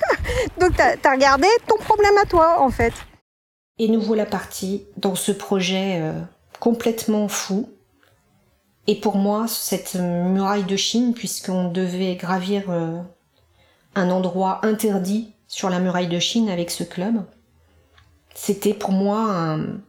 donc 0.61 0.77
t'as 0.77 0.95
as 1.05 1.13
regardé 1.13 1.47
ton 1.67 1.77
problème 1.77 2.17
à 2.23 2.27
toi, 2.27 2.61
en 2.61 2.71
fait. 2.71 2.93
Et 3.79 3.89
nous 3.89 4.01
voilà 4.01 4.27
partis 4.27 4.87
dans 4.97 5.15
ce 5.15 5.31
projet 5.31 6.01
euh, 6.01 6.13
complètement 6.59 7.29
fou. 7.29 7.71
Et 8.87 8.97
pour 8.99 9.17
moi, 9.17 9.47
cette 9.49 9.95
muraille 9.95 10.65
de 10.65 10.77
Chine, 10.77 11.15
puisqu'on 11.15 11.71
devait 11.71 12.17
gravir 12.17 12.71
euh, 12.71 12.99
un 13.95 14.11
endroit 14.11 14.65
interdit 14.65 15.35
sur 15.47 15.71
la 15.71 15.79
muraille 15.79 16.09
de 16.09 16.19
Chine 16.19 16.49
avec 16.49 16.71
ce 16.71 16.85
club, 16.85 17.23
c'était 18.35 18.75
pour 18.75 18.93
moi 18.93 19.21
un, 19.21 19.81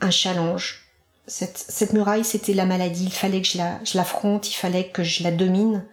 un 0.00 0.10
challenge. 0.10 0.83
Cette, 1.26 1.92
muraille, 1.92 2.24
c'était 2.24 2.52
la 2.52 2.66
maladie. 2.66 3.04
Il 3.04 3.12
fallait 3.12 3.40
que 3.40 3.48
je 3.48 3.58
la, 3.58 3.82
je 3.84 3.96
l'affronte, 3.96 4.50
il 4.50 4.54
fallait 4.54 4.88
que 4.88 5.02
je 5.02 5.22
la 5.22 5.30
domine 5.30 5.84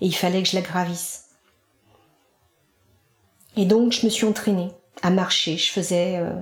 et 0.00 0.06
il 0.06 0.14
fallait 0.14 0.42
que 0.42 0.48
je 0.48 0.56
la 0.56 0.62
gravisse. 0.62 1.26
Et 3.56 3.64
donc, 3.64 3.92
je 3.92 4.04
me 4.04 4.10
suis 4.10 4.26
entraînée 4.26 4.70
à 5.02 5.10
marcher. 5.10 5.56
Je 5.56 5.70
faisais 5.70 6.18
euh, 6.18 6.32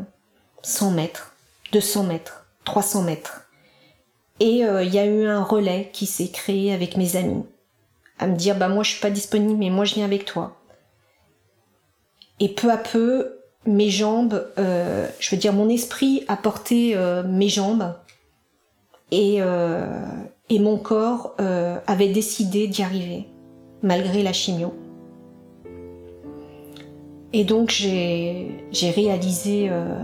100 0.62 0.92
mètres, 0.92 1.34
200 1.72 2.04
mètres, 2.04 2.46
300 2.64 3.02
mètres. 3.02 3.48
Et 4.40 4.64
euh, 4.64 4.82
il 4.82 4.94
y 4.94 4.98
a 4.98 5.06
eu 5.06 5.26
un 5.26 5.42
relais 5.42 5.90
qui 5.92 6.06
s'est 6.06 6.28
créé 6.28 6.72
avec 6.72 6.96
mes 6.96 7.16
amis. 7.16 7.44
À 8.18 8.26
me 8.26 8.36
dire, 8.36 8.56
bah 8.56 8.68
moi 8.68 8.82
je 8.82 8.90
suis 8.90 9.00
pas 9.00 9.10
disponible, 9.10 9.58
mais 9.58 9.70
moi 9.70 9.84
je 9.84 9.94
viens 9.94 10.04
avec 10.04 10.24
toi. 10.24 10.56
Et 12.40 12.48
peu 12.48 12.70
à 12.70 12.76
peu, 12.76 13.38
mes 13.66 13.90
jambes, 13.90 14.46
euh, 14.58 15.08
je 15.18 15.30
veux 15.30 15.40
dire, 15.40 15.52
mon 15.52 15.68
esprit 15.68 16.24
a 16.28 16.36
porté 16.36 16.96
euh, 16.96 17.22
mes 17.24 17.48
jambes 17.48 17.94
et, 19.10 19.36
euh, 19.40 19.86
et 20.50 20.58
mon 20.58 20.76
corps 20.76 21.34
euh, 21.40 21.78
avait 21.86 22.08
décidé 22.08 22.66
d'y 22.68 22.82
arriver, 22.82 23.26
malgré 23.82 24.22
la 24.22 24.32
chimio. 24.32 24.74
Et 27.32 27.44
donc 27.44 27.70
j'ai 27.70 28.90
réalisé 28.90 29.68
euh, 29.70 29.98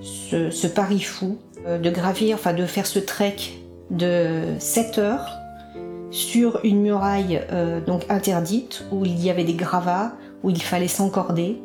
ce, 0.00 0.66
pari 0.66 1.00
fou 1.00 1.38
de 1.64 1.90
gravir, 1.90 2.34
enfin 2.34 2.52
de 2.52 2.66
faire 2.66 2.86
ce 2.86 2.98
trek 2.98 3.36
de 3.90 4.42
7 4.58 4.98
heures 4.98 5.30
sur 6.10 6.60
une 6.64 6.82
muraille 6.82 7.40
donc 7.86 8.04
interdite 8.08 8.84
où 8.90 9.04
il 9.04 9.22
y 9.24 9.30
avait 9.30 9.44
des 9.44 9.54
gravats, 9.54 10.12
où 10.42 10.50
il 10.50 10.60
fallait 10.60 10.88
s'encorder, 10.88 11.62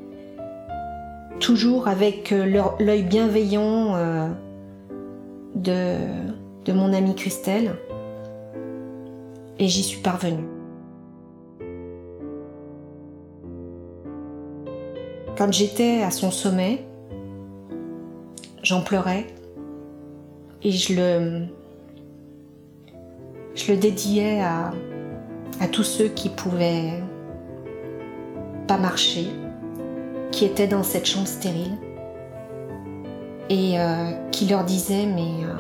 toujours 1.40 1.88
avec 1.88 2.30
l'œil 2.30 3.04
bienveillant 3.04 3.96
de, 5.56 5.98
de 6.66 6.74
mon 6.74 6.94
amie 6.94 7.16
Christelle. 7.16 7.76
Et 9.58 9.68
j'y 9.68 9.84
suis 9.84 10.02
parvenue. 10.02 10.48
Quand 15.38 15.54
j'étais 15.54 16.04
à 16.04 16.12
son 16.12 16.32
sommet, 16.32 16.86
j'en 18.62 18.82
pleurais 18.82 19.26
et 20.64 20.72
je 20.72 20.94
le, 20.96 21.46
je 23.56 23.72
le 23.72 23.78
dédiais 23.78 24.42
à, 24.42 24.72
tous 25.72 25.84
ceux 25.84 26.08
qui 26.08 26.30
pouvaient 26.30 27.02
pas 28.68 28.78
marcher, 28.78 29.28
qui 30.32 30.46
étaient 30.46 30.68
dans 30.68 30.84
cette 30.84 31.06
chambre 31.06 31.28
stérile 31.28 31.78
et 33.50 33.80
euh, 33.80 34.12
qui 34.32 34.48
leur 34.48 34.64
disaient 34.64 35.06
mais 35.06 35.46
euh, 35.46 35.54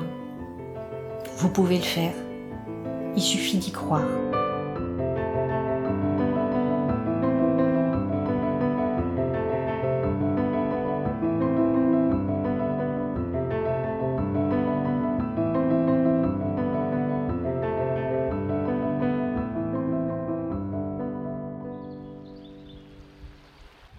vous 1.40 1.48
pouvez 1.48 1.78
le 1.78 1.84
faire, 1.84 2.14
il 3.16 3.22
suffit 3.22 3.56
d'y 3.56 3.72
croire. 3.72 4.04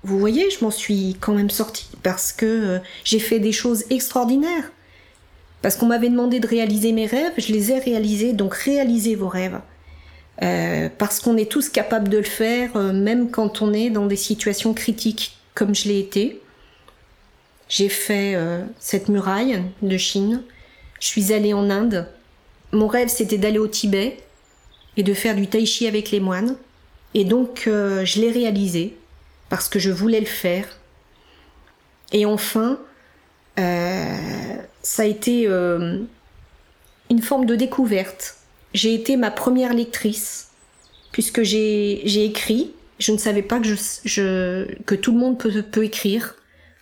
Vous 0.02 0.18
voyez, 0.18 0.50
je 0.50 0.62
m'en 0.62 0.70
suis 0.70 1.16
quand 1.18 1.32
même 1.32 1.48
sortie 1.48 1.88
parce 2.02 2.32
que 2.34 2.44
euh, 2.44 2.78
j'ai 3.04 3.18
fait 3.18 3.38
des 3.38 3.52
choses 3.52 3.84
extraordinaires. 3.88 4.70
Parce 5.62 5.76
qu'on 5.76 5.86
m'avait 5.86 6.08
demandé 6.08 6.40
de 6.40 6.46
réaliser 6.46 6.92
mes 6.92 7.06
rêves, 7.06 7.32
je 7.36 7.52
les 7.52 7.72
ai 7.72 7.78
réalisés, 7.78 8.32
donc 8.32 8.54
réalisez 8.54 9.14
vos 9.14 9.28
rêves. 9.28 9.60
Euh, 10.42 10.88
parce 10.96 11.20
qu'on 11.20 11.36
est 11.36 11.50
tous 11.50 11.68
capables 11.68 12.08
de 12.08 12.16
le 12.18 12.24
faire, 12.24 12.74
euh, 12.76 12.92
même 12.92 13.30
quand 13.30 13.60
on 13.60 13.74
est 13.74 13.90
dans 13.90 14.06
des 14.06 14.16
situations 14.16 14.72
critiques, 14.72 15.36
comme 15.54 15.74
je 15.74 15.88
l'ai 15.88 15.98
été. 15.98 16.40
J'ai 17.68 17.90
fait 17.90 18.34
euh, 18.34 18.64
cette 18.78 19.08
muraille 19.08 19.62
de 19.82 19.96
Chine. 19.98 20.42
Je 20.98 21.06
suis 21.06 21.32
allée 21.32 21.52
en 21.52 21.68
Inde. 21.68 22.08
Mon 22.72 22.86
rêve, 22.86 23.08
c'était 23.08 23.38
d'aller 23.38 23.58
au 23.58 23.68
Tibet 23.68 24.16
et 24.96 25.02
de 25.02 25.12
faire 25.12 25.36
du 25.36 25.46
tai 25.46 25.66
chi 25.66 25.86
avec 25.86 26.10
les 26.10 26.20
moines. 26.20 26.56
Et 27.12 27.24
donc, 27.24 27.62
je 27.66 28.20
l'ai 28.20 28.30
réalisé 28.30 28.96
parce 29.48 29.68
que 29.68 29.80
je 29.80 29.90
voulais 29.90 30.20
le 30.20 30.26
faire. 30.26 30.66
Et 32.12 32.24
enfin, 32.24 32.78
ça 34.82 35.02
a 35.02 35.06
été 35.06 35.46
euh, 35.46 35.98
une 37.10 37.22
forme 37.22 37.46
de 37.46 37.56
découverte. 37.56 38.36
J'ai 38.74 38.94
été 38.94 39.16
ma 39.16 39.30
première 39.30 39.74
lectrice, 39.74 40.48
puisque 41.12 41.42
j'ai 41.42 42.02
j'ai 42.04 42.24
écrit. 42.26 42.74
Je 42.98 43.12
ne 43.12 43.18
savais 43.18 43.42
pas 43.42 43.60
que, 43.60 43.66
je, 43.66 43.76
je- 44.04 44.82
que 44.84 44.94
tout 44.94 45.12
le 45.12 45.18
monde 45.18 45.38
peut, 45.38 45.62
peut 45.62 45.84
écrire 45.84 46.36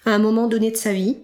à 0.04 0.12
un 0.12 0.18
moment 0.18 0.48
donné 0.48 0.70
de 0.72 0.76
sa 0.76 0.92
vie. 0.92 1.18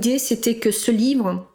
Mon 0.00 0.06
idée, 0.06 0.18
c'était 0.18 0.54
que 0.54 0.70
ce 0.70 0.90
livre 0.90 1.46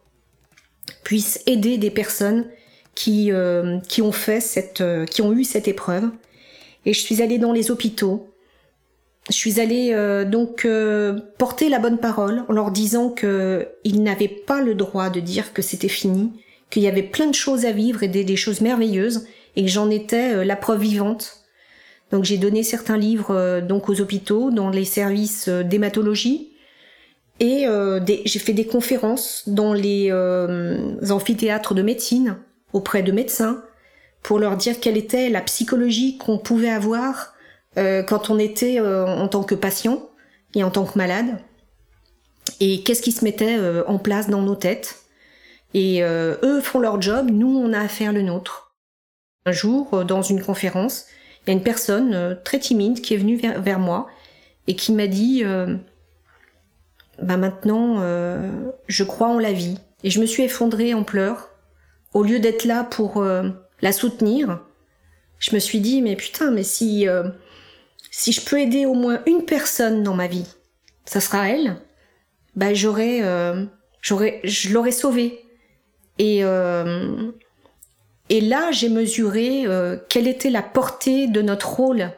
puisse 1.04 1.42
aider 1.48 1.80
des 1.80 1.90
personnes 1.90 2.46
qui, 2.94 3.32
euh, 3.32 3.80
qui 3.90 4.04
ont 4.04 4.12
fait 4.12 4.40
cette, 4.40 4.82
euh, 4.82 5.08
qui 5.08 5.24
ont 5.24 5.34
eu 5.34 5.44
cette 5.44 5.68
épreuve. 5.68 6.12
Et 6.86 6.94
je 6.94 7.00
suis 7.00 7.24
allée 7.24 7.40
dans 7.40 7.54
les 7.54 7.72
hôpitaux. 7.72 8.30
Je 9.30 9.34
suis 9.34 9.60
allée 9.60 9.94
euh, 9.94 10.26
donc 10.26 10.68
porter 11.40 11.70
la 11.70 11.80
bonne 11.80 11.98
parole 11.98 12.44
en 12.48 12.54
leur 12.54 12.70
disant 12.70 13.10
que 13.10 13.68
ils 13.84 14.04
n'avaient 14.04 14.28
pas 14.28 14.62
le 14.62 14.76
droit 14.76 15.10
de 15.10 15.22
dire 15.22 15.52
que 15.52 15.64
c'était 15.64 15.88
fini, 15.88 16.32
qu'il 16.70 16.84
y 16.84 16.88
avait 16.88 17.02
plein 17.02 17.26
de 17.26 17.34
choses 17.34 17.66
à 17.66 17.72
vivre 17.72 18.04
et 18.04 18.08
des, 18.08 18.24
des 18.24 18.36
choses 18.36 18.62
merveilleuses 18.62 19.26
et 19.56 19.64
que 19.64 19.72
j'en 19.72 19.90
étais 19.90 20.46
la 20.46 20.56
preuve 20.56 20.82
vivante. 20.82 21.40
Donc 22.12 22.26
j'ai 22.26 22.38
donné 22.38 22.62
certains 22.62 22.98
livres 22.98 23.62
donc 23.62 23.90
aux 23.90 24.02
hôpitaux, 24.02 24.52
dans 24.52 24.70
les 24.70 24.86
services 24.86 25.50
d'hématologie, 25.50 26.52
et 27.40 27.68
euh, 27.68 28.00
j'ai 28.26 28.40
fait 28.40 28.54
des 28.54 28.66
conférences 28.66 29.44
dans 29.48 29.74
les 29.74 30.08
euh, 30.10 30.96
amphithéâtres 31.10 31.74
de 31.74 31.82
médecine 31.82 32.38
auprès 32.72 33.04
de 33.04 33.12
médecins 33.12 33.64
pour 34.24 34.40
leur 34.40 34.56
dire 34.56 34.80
quelle 34.80 34.98
était 34.98 35.30
la 35.30 35.42
psychologie 35.42 36.18
qu'on 36.18 36.38
pouvait 36.38 36.70
avoir 36.70 37.34
euh, 37.78 38.04
quand 38.04 38.30
on 38.30 38.40
était 38.40 38.80
en 38.80 39.28
tant 39.28 39.44
que 39.44 39.56
patient 39.56 40.10
et 40.54 40.64
en 40.64 40.72
tant 40.72 40.86
que 40.86 40.98
malade 40.98 41.38
et 42.62 42.84
qu'est-ce 42.84 43.02
qui 43.02 43.12
se 43.12 43.26
mettait 43.26 43.58
en 43.86 43.98
place 43.98 44.30
dans 44.30 44.42
nos 44.42 44.56
têtes. 44.56 45.02
Et 45.74 46.02
eux 46.02 46.62
font 46.62 46.80
leur 46.80 47.02
job, 47.02 47.30
nous 47.30 47.50
on 47.50 47.74
a 47.74 47.80
à 47.80 47.88
faire 47.90 48.14
le 48.14 48.22
nôtre. 48.22 48.76
Un 49.46 49.52
jour, 49.52 50.06
dans 50.06 50.22
une 50.22 50.42
conférence, 50.42 51.06
il 51.42 51.50
y 51.50 51.54
a 51.54 51.58
une 51.58 51.64
personne 51.64 52.40
très 52.46 52.60
timide 52.60 53.02
qui 53.02 53.14
est 53.14 53.18
venue 53.18 53.36
vers, 53.36 53.80
moi 53.80 54.08
et 54.68 54.76
qui 54.76 54.94
m'a 54.94 55.08
dit 55.08 55.44
bah 57.22 57.38
maintenant, 57.38 57.98
euh, 58.00 58.50
je 58.88 59.04
crois 59.04 59.28
en 59.28 59.40
la 59.40 59.54
vie. 59.54 59.80
Et 60.04 60.10
je 60.10 60.20
me 60.20 60.26
suis 60.26 60.44
effondrée 60.44 60.94
en 60.94 61.04
pleurs. 61.04 61.50
Au 62.14 62.24
lieu 62.24 62.40
d'être 62.40 62.66
là 62.66 62.84
pour 62.84 63.18
euh, 63.18 63.50
la 63.82 63.92
soutenir, 63.92 64.62
je 65.40 65.54
me 65.54 65.60
suis 65.60 65.80
dit, 65.80 66.02
mais 66.02 66.16
putain, 66.16 66.52
mais 66.52 66.64
si, 66.64 67.08
euh, 67.08 67.30
si 68.12 68.32
je 68.32 68.42
peux 68.42 68.60
aider 68.60 68.86
au 68.86 68.94
moins 68.94 69.22
une 69.26 69.46
personne 69.46 70.04
dans 70.04 70.14
ma 70.14 70.28
vie, 70.28 70.48
ça 71.06 71.20
sera 71.20 71.50
elle, 71.50 71.78
bah 72.56 72.74
j'aurais, 72.74 73.22
euh, 73.22 73.66
j'aurais, 74.02 74.42
je 74.44 74.74
l'aurais 74.74 74.92
sauvée. 74.92 75.46
Et, 76.18 76.44
euh, 76.44 77.32
et 78.30 78.42
là, 78.42 78.72
j'ai 78.72 78.90
mesuré 78.90 79.66
euh, 79.66 79.98
quelle 80.10 80.28
était 80.28 80.50
la 80.50 80.64
portée 80.64 81.28
de 81.28 81.42
notre 81.42 81.70
rôle 81.76 82.12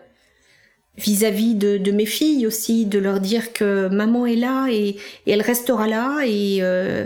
vis-à-vis 0.97 1.55
de, 1.55 1.77
de 1.77 1.91
mes 1.91 2.05
filles 2.05 2.47
aussi, 2.47 2.85
de 2.85 2.99
leur 2.99 3.19
dire 3.19 3.53
que 3.53 3.87
maman 3.89 4.25
est 4.25 4.35
là 4.35 4.67
et, 4.69 4.97
et 5.25 5.31
elle 5.31 5.41
restera 5.41 5.87
là 5.87 6.21
et, 6.25 6.57
euh, 6.61 7.05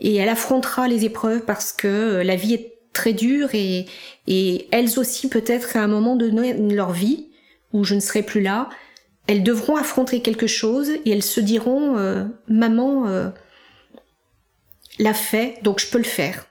et 0.00 0.16
elle 0.16 0.28
affrontera 0.28 0.88
les 0.88 1.04
épreuves 1.04 1.42
parce 1.44 1.72
que 1.72 2.22
la 2.24 2.36
vie 2.36 2.54
est 2.54 2.72
très 2.92 3.12
dure 3.12 3.50
et, 3.54 3.86
et 4.26 4.68
elles 4.72 4.98
aussi 4.98 5.28
peut-être 5.28 5.76
à 5.76 5.80
un 5.80 5.86
moment 5.86 6.16
de 6.16 6.30
leur 6.74 6.92
vie 6.92 7.28
où 7.72 7.84
je 7.84 7.94
ne 7.94 8.00
serai 8.00 8.22
plus 8.22 8.40
là, 8.40 8.70
elles 9.26 9.42
devront 9.42 9.76
affronter 9.76 10.22
quelque 10.22 10.46
chose 10.46 10.90
et 11.04 11.10
elles 11.10 11.22
se 11.22 11.40
diront 11.40 11.98
euh, 11.98 12.24
maman 12.48 13.06
euh, 13.06 13.28
l'a 14.98 15.14
fait 15.14 15.58
donc 15.62 15.78
je 15.78 15.88
peux 15.90 15.98
le 15.98 16.04
faire. 16.04 16.46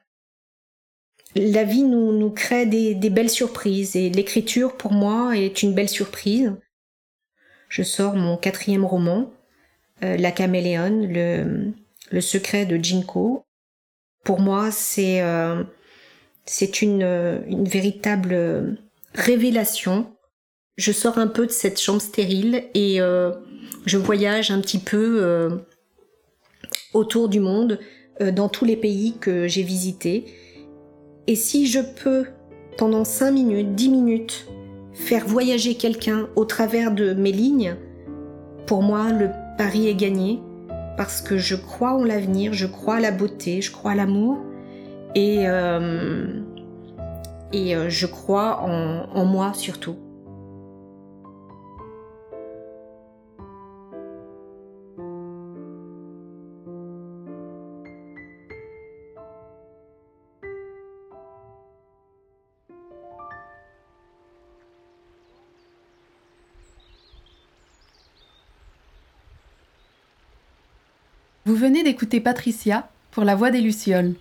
la 1.36 1.64
vie 1.64 1.84
nous, 1.84 2.12
nous 2.12 2.30
crée 2.30 2.68
des, 2.68 2.94
des 2.94 3.10
belles 3.10 3.30
surprises 3.30 3.96
et 3.96 4.12
l'écriture 4.12 4.78
pour 4.78 4.92
moi 4.92 5.36
est 5.36 5.64
une 5.64 5.74
belle 5.74 5.90
surprise. 5.90 6.54
Je 7.70 7.84
sors 7.84 8.16
mon 8.16 8.38
quatrième 8.38 8.86
roman, 8.86 9.32
euh, 10.04 10.18
La 10.18 10.32
caméléone, 10.32 11.74
le, 12.12 12.22
secret 12.22 12.66
de 12.66 12.78
Jinko. 12.82 13.46
Pour 14.24 14.40
moi, 14.40 14.72
c'est 14.72 15.22
euh, 15.22 15.64
une, 16.82 17.66
véritable 17.66 18.78
révélation. 19.14 20.12
Je 20.78 20.92
sors 20.92 21.18
un 21.18 21.28
peu 21.28 21.46
de 21.46 21.52
cette 21.52 21.80
chambre 21.80 22.02
stérile 22.02 22.66
et 22.74 23.00
euh, 23.02 23.32
je 23.86 23.98
voyage 23.98 24.52
un 24.52 24.62
petit 24.62 24.80
peu 24.80 25.50
autour 26.94 27.30
du 27.30 27.40
monde, 27.40 27.80
dans 28.20 28.48
tous 28.48 28.64
les 28.64 28.78
pays 28.78 29.18
que 29.20 29.48
j'ai 29.48 29.64
visités. 29.64 30.26
Et 31.28 31.36
si 31.36 31.68
je 31.68 31.80
peux, 31.80 32.26
pendant 32.78 33.04
5 33.04 33.32
minutes, 33.32 33.76
10 33.76 33.90
minutes, 33.90 34.48
faire 34.96 35.28
voyager 35.28 35.76
quelqu'un 35.76 36.28
au 36.36 36.46
travers 36.46 36.92
de 36.92 37.14
mes 37.14 37.32
lignes, 37.32 37.76
pour 38.66 38.82
moi, 38.82 39.12
le 39.12 39.30
pari 39.58 39.88
est 39.88 39.96
gagné 39.96 40.40
parce 40.98 41.22
que 41.22 41.38
je 41.38 41.56
crois 41.56 41.94
en 41.94 42.04
l'avenir, 42.04 42.54
je 42.54 42.66
crois 42.66 42.96
à 42.96 43.00
la 43.00 43.12
beauté, 43.12 43.62
je 43.62 43.72
crois 43.72 43.92
à 43.92 43.96
l'amour 43.96 44.38
et, 45.14 45.48
euh, 45.48 46.26
et 47.52 47.76
euh, 47.76 47.90
je 47.90 48.06
crois 48.06 48.62
en, 48.64 49.10
en 49.14 49.26
moi 49.26 49.54
surtout. 49.54 49.98
Vous 71.48 71.56
venez 71.56 71.84
d'écouter 71.84 72.22
Patricia 72.22 72.90
pour 73.12 73.24
La 73.24 73.36
Voix 73.36 73.52
des 73.52 73.62
Lucioles. 73.62 74.16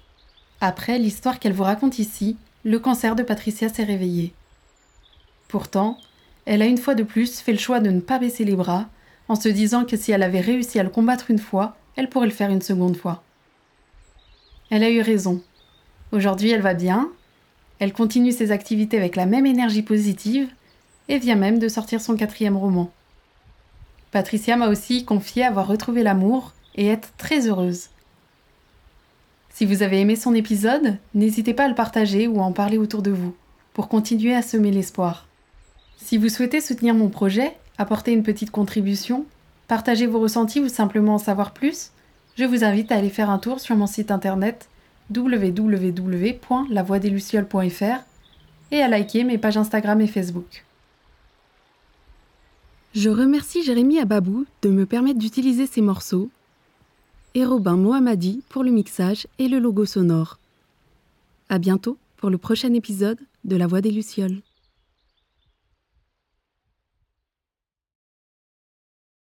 Après 0.60 0.98
l'histoire 0.98 1.38
qu'elle 1.38 1.54
vous 1.54 1.62
raconte 1.62 1.98
ici, 1.98 2.36
le 2.64 2.78
cancer 2.78 3.16
de 3.16 3.22
Patricia 3.22 3.70
s'est 3.70 3.82
réveillé. 3.82 4.34
Pourtant, 5.48 5.96
elle 6.44 6.60
a 6.60 6.66
une 6.66 6.76
fois 6.76 6.94
de 6.94 7.02
plus 7.02 7.40
fait 7.40 7.52
le 7.52 7.58
choix 7.58 7.80
de 7.80 7.88
ne 7.88 8.00
pas 8.00 8.18
baisser 8.18 8.44
les 8.44 8.54
bras, 8.54 8.90
en 9.28 9.36
se 9.36 9.48
disant 9.48 9.86
que 9.86 9.96
si 9.96 10.12
elle 10.12 10.22
avait 10.22 10.42
réussi 10.42 10.78
à 10.78 10.82
le 10.82 10.90
combattre 10.90 11.30
une 11.30 11.38
fois, 11.38 11.78
elle 11.96 12.10
pourrait 12.10 12.26
le 12.26 12.32
faire 12.32 12.50
une 12.50 12.60
seconde 12.60 12.98
fois. 12.98 13.22
Elle 14.68 14.84
a 14.84 14.90
eu 14.90 15.00
raison. 15.00 15.42
Aujourd'hui, 16.12 16.50
elle 16.50 16.60
va 16.60 16.74
bien, 16.74 17.10
elle 17.78 17.94
continue 17.94 18.32
ses 18.32 18.50
activités 18.50 18.98
avec 18.98 19.16
la 19.16 19.24
même 19.24 19.46
énergie 19.46 19.82
positive, 19.82 20.50
et 21.08 21.18
vient 21.18 21.36
même 21.36 21.58
de 21.58 21.68
sortir 21.68 22.02
son 22.02 22.16
quatrième 22.16 22.58
roman. 22.58 22.92
Patricia 24.10 24.58
m'a 24.58 24.68
aussi 24.68 25.06
confié 25.06 25.42
avoir 25.42 25.66
retrouvé 25.66 26.02
l'amour 26.02 26.52
et 26.74 26.88
être 26.88 27.12
très 27.16 27.48
heureuse. 27.48 27.88
Si 29.50 29.66
vous 29.66 29.82
avez 29.82 30.00
aimé 30.00 30.16
son 30.16 30.34
épisode, 30.34 30.96
n'hésitez 31.14 31.54
pas 31.54 31.66
à 31.66 31.68
le 31.68 31.74
partager 31.74 32.26
ou 32.26 32.40
à 32.40 32.44
en 32.44 32.52
parler 32.52 32.78
autour 32.78 33.02
de 33.02 33.12
vous, 33.12 33.36
pour 33.72 33.88
continuer 33.88 34.34
à 34.34 34.42
semer 34.42 34.72
l'espoir. 34.72 35.28
Si 35.96 36.18
vous 36.18 36.28
souhaitez 36.28 36.60
soutenir 36.60 36.94
mon 36.94 37.08
projet, 37.08 37.56
apporter 37.78 38.12
une 38.12 38.24
petite 38.24 38.50
contribution, 38.50 39.24
partager 39.68 40.06
vos 40.06 40.20
ressentis 40.20 40.60
ou 40.60 40.68
simplement 40.68 41.14
en 41.14 41.18
savoir 41.18 41.52
plus, 41.52 41.90
je 42.36 42.44
vous 42.44 42.64
invite 42.64 42.90
à 42.90 42.96
aller 42.96 43.10
faire 43.10 43.30
un 43.30 43.38
tour 43.38 43.60
sur 43.60 43.76
mon 43.76 43.86
site 43.86 44.10
internet 44.10 44.68
www.lavoixdeslucioles.fr 45.14 48.04
et 48.72 48.82
à 48.82 48.88
liker 48.88 49.22
mes 49.24 49.38
pages 49.38 49.56
Instagram 49.56 50.00
et 50.00 50.06
Facebook. 50.06 50.64
Je 52.94 53.10
remercie 53.10 53.62
Jérémy 53.62 53.98
Ababou 53.98 54.46
de 54.62 54.68
me 54.68 54.86
permettre 54.86 55.18
d'utiliser 55.18 55.66
ces 55.66 55.80
morceaux 55.80 56.30
et 57.34 57.44
Robin 57.44 57.76
Mohammadi 57.76 58.42
pour 58.48 58.62
le 58.62 58.70
mixage 58.70 59.26
et 59.38 59.48
le 59.48 59.58
logo 59.58 59.84
sonore. 59.84 60.38
À 61.48 61.58
bientôt 61.58 61.98
pour 62.16 62.30
le 62.30 62.38
prochain 62.38 62.72
épisode 62.72 63.18
de 63.44 63.56
La 63.56 63.66
Voix 63.66 63.80
des 63.80 63.90
Lucioles. 63.90 64.40